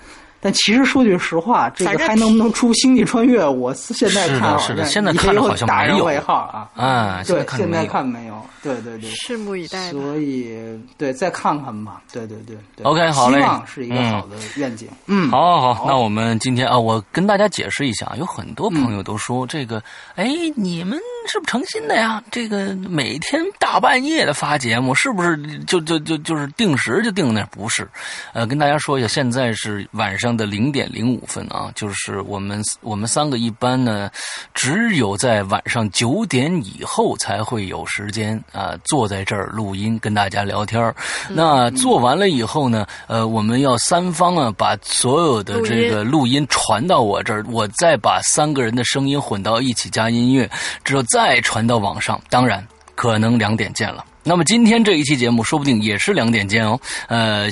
[0.41, 3.45] 但其实说句实话，这个还能不能出星际穿越？
[3.45, 9.91] 我现在看是的，现在看好像没有号啊，啊，对，现在看没有，对对对，拭目以待。
[9.91, 10.57] 所以
[10.97, 14.87] 对，再看看吧，对对对，OK，好嘞，希望是一个好的愿景。
[15.05, 19.81] 嗯，好好好，那我们今天啊，我跟大家解释一下，有很多朋友都说这个，
[20.15, 22.23] 哎，你们是不是诚心的呀？
[22.31, 27.41] 这个每天大半夜的发节目，是不是就就就就是定时就定那？
[27.51, 27.87] 不是，
[28.33, 31.11] 呃，跟大家说一下，现在是晚上的零点零。
[31.11, 34.09] 五分啊，就是我们我们三个一般呢，
[34.53, 40.93] 只有在晚上九点以后才会有时间啊，坐在这儿录音跟大家聊天
[41.27, 50.49] 那做完了以后呢，呃，我们要三方啊，把所有的这个录音传到我这儿，我再把三个人的声音混到一起加音乐，
[50.85, 52.21] 之后再传到网上。
[52.29, 52.65] 当然，
[52.95, 54.05] 可能两点见了。
[54.23, 57.49] 那么今天这一期节目说不定也是两点见哦，呃，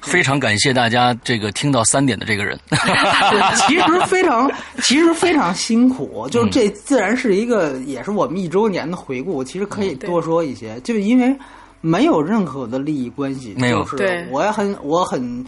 [0.00, 2.58] 非常感谢大家这个听到三点的这个人，
[3.66, 4.50] 其实非常
[4.82, 11.36] 其实非常辛苦，就是这自然是一个也是我们一周年的回顾，其实可以多说一些，就因为
[11.80, 15.44] 没有任何的利益关系，没有，是我也很我很。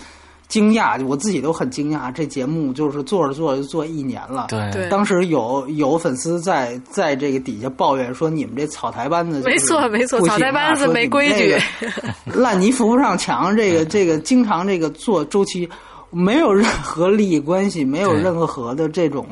[0.51, 2.13] 惊讶，我自己都很惊讶。
[2.13, 4.49] 这节目就是做着做着就做一年了。
[4.49, 11.57] 对，当时有有粉丝在在这个底下抱怨说：“你们这草台班子，没错没错，草台班子没规矩，
[12.27, 13.57] 烂泥扶不上墙。
[13.57, 15.67] 这个这个经常这个做周期，
[16.11, 19.27] 没有任何利益关系，没有任何的这种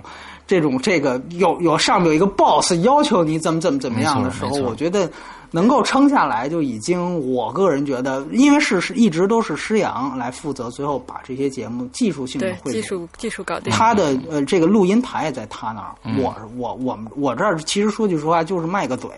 [0.47, 5.11] 这种这个有有上面有一个 boss 要求你怎么怎么怎么样的时候，我觉得。”
[5.51, 13.73] 能够撑下来就已经，我个人觉得，因为是是一直都是施洋来负责，最后把这些节目技术性的会技术技术搞定。
[13.73, 19.11] 他的呃这个录音台也在他那儿，我我我我这儿其实说句实话就是卖个嘴，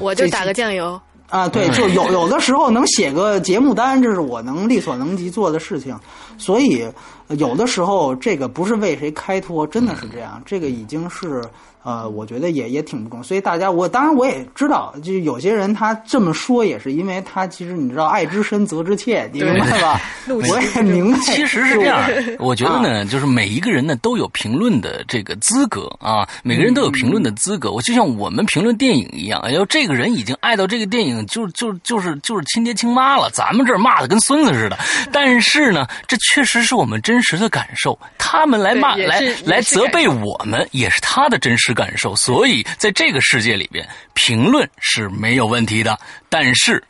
[0.00, 1.00] 我就打个酱油。
[1.28, 5.98] 啊，对，就有有的时候能写个节目单，这是我能力所能及做的事情，
[6.38, 6.86] 所以
[7.30, 11.42] 有的时候这个不是为谁开脱，真的是这样，这个已经是。
[11.84, 20.00] 呃，我觉得也也挺不公，所以大家我当然我也知道，就有些人他这么说也是因为他其实你知道爱之深责之切，你明白吧？
[20.48, 21.18] 我也明白。
[21.20, 22.00] 其实是这样，
[22.38, 27.70] 我觉得呢，就是每一个人呢都有评论的这个资格啊，每个人都有评论的资格。
[27.70, 34.78] 我就像我们评论电影一样，哎呦，这个人已经爱到这个电影就就就是就是亲爹亲妈了，咱们这儿骂的跟孙子似的。
[35.12, 41.73] 但是呢，这确实是我们真实的感受，他们来骂来来责备我们，也是他的真实。
[41.74, 45.98] 感受，所以在这个世界里边，评论是没有问题的，
[46.28, 46.82] 但是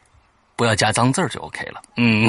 [0.54, 1.82] 不要加脏字就 OK 了。
[1.96, 2.28] 嗯，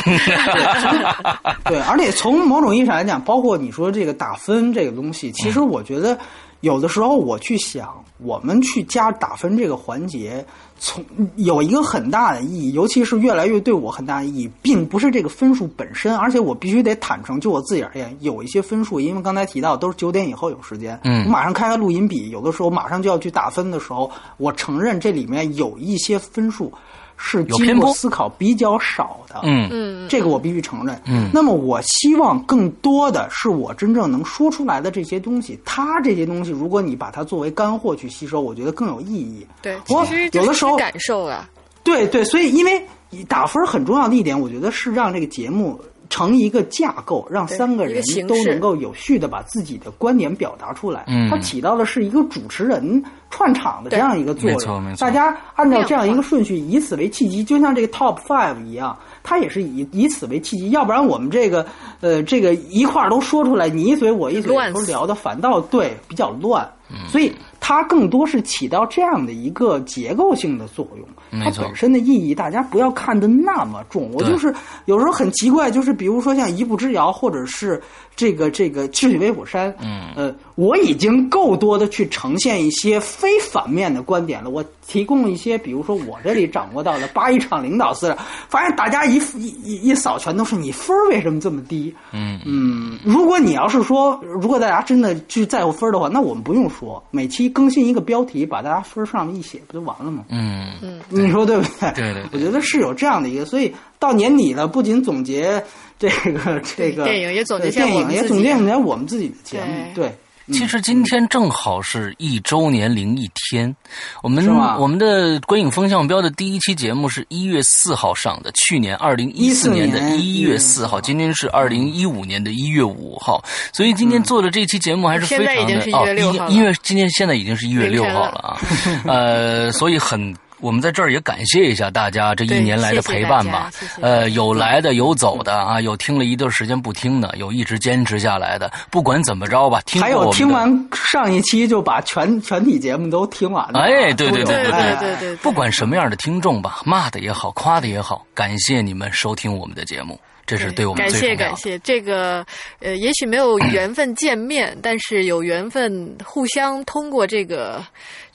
[1.66, 6.18] 对，而且从某种意义上来讲，包括你说这个打分这个东西，其实我觉得
[6.62, 10.46] 有的时候我去想，我们去加打分这个环节。
[10.78, 11.04] 从
[11.38, 26.72] 有一个很大的意义，尤其是越来越对我很大的意义，并不是这个分数本身，而且我必须得坦诚，就我自己而言，有一些分数，因为刚才提到都是九点以后有时间，嗯，我马上开开录音笔，有的时候马上就要去打分的时候，我承认这里面有一些分数。
[27.18, 31.00] 是经过思考比较少的，嗯嗯，这个我必须承认。
[31.06, 39.46] 嗯，那么我希望更多的是我真正能说出来的这些东西，它这些东西，如果你把它作为干货去吸收，我觉得更有意义。
[39.62, 41.50] 对，我有的时候感受啊，
[41.84, 42.86] 对对，所以因为
[43.28, 45.80] 打分很重要的一点，我觉得是让这个节目。
[46.10, 51.06] 成一个架构，让三个人都能够有序的把自己的观点表达出来。
[51.08, 54.60] 嗯，它起到的是一个主持人串场的这样一个作用。
[54.60, 55.06] 没错，没错。
[55.06, 60.70] 大家按照这样一个顺序，以此为契机，就像这个 Top Five 一样，它也是以以此为契机。
[60.72, 61.66] 要不然我们这个
[62.02, 66.68] 呃这个一块儿都说出来，你一嘴我一嘴，都聊的反倒对比较乱。
[67.10, 67.34] 所以
[67.68, 74.08] 它更多是起到这样的一个结构性的作用，它本身的意义大家不要看得那么重。
[74.14, 74.54] 我就是
[74.86, 77.82] 有时候很奇怪，就是比如说像一步之遥，或者是
[78.16, 84.52] 这个这个智取威虎山，嗯，呃，我已经够多的去呈现一些非反面的观点了。
[84.52, 88.16] 我提供一些，比如说我这里掌握到的八一厂领导思
[88.48, 91.94] 发现大家一一一一扫全都是你分为什么这么低？
[92.12, 97.46] 嗯嗯，如果你要是说，如果大家真的去在乎分的话，那我们不用说每期。
[97.56, 100.26] 更新一个标题，把大家分上面一写，不就完了吗？
[100.30, 101.92] 嗯嗯，你说对不对？
[101.94, 105.64] 对对，我觉得是有这样的一个，所以到年底了，不仅总结
[105.98, 110.12] 这个这个电影，也总结电影，也总结总结我们自己的节目，对。
[110.52, 113.76] 其实今天正好是一周年零一天，
[114.22, 114.46] 我们
[114.78, 123.44] 我们的观影风向标的第一期节目是一月四号上的，去年二零一四年的一月四号，今天是二零一五年的一月五号，
[123.74, 128.62] 所以今天做的这期节目还是非常的哦，一月今天现在已经是一月六号了啊，
[129.06, 130.36] 呃，所以很。
[130.60, 133.70] 我们在这儿也感谢一下大家这一年来的陪伴吧。
[134.02, 138.72] 呃，有来的，有走的啊，有听了一段时间不听的，有一直坚持下来的。
[138.90, 143.80] 不管怎么着吧，听还有听完上一期就把全 全体节目都听完了。
[143.80, 150.20] 哎，对对对对对对对，不管什么样的听众吧，骂的也好，夸的也好，感谢你们收听我们的节目。
[150.48, 152.46] 这是对我们感谢感谢这个
[152.80, 157.84] 呃，也许没有 缘分见面，但是有缘分互相通过这个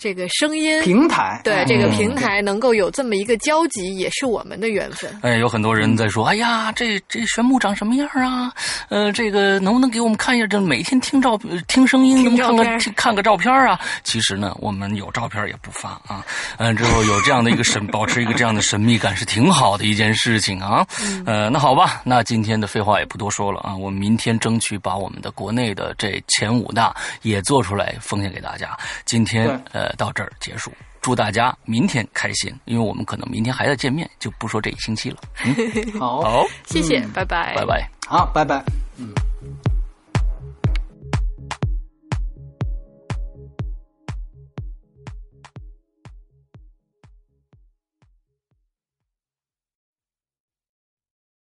[0.01, 5.15] 这个声音平台，对这个平台能够有这么一个交集，也是我们的缘分。
[5.21, 8.51] 哎，有很多人在说，哎呀，这这玄牧长什么样啊？
[8.89, 10.47] 呃，这个能不能给我们看一下？
[10.47, 11.39] 这每天听照
[11.69, 13.79] 听声音，能看看看个照片啊？
[14.03, 16.25] 其实呢，我们有照片也不发啊。
[16.57, 20.83] 嗯，之后有这样的一个神， 保持一个这样的神秘感是挺好的一件事情啊。
[21.27, 22.01] 呃，那好吧。
[22.07, 28.75] 那今天的废话也不多说了啊，我们明天争取把我们的国内的这前五大也做出来奉献给大家。
[29.05, 35.17] 今天呃到这儿结束，祝大家明天开心，因为我们可能明天还要见面，就不说这一星期了。
[35.99, 38.63] 好，好，谢谢，拜拜，拜拜，好，拜拜，
[38.97, 39.13] 嗯。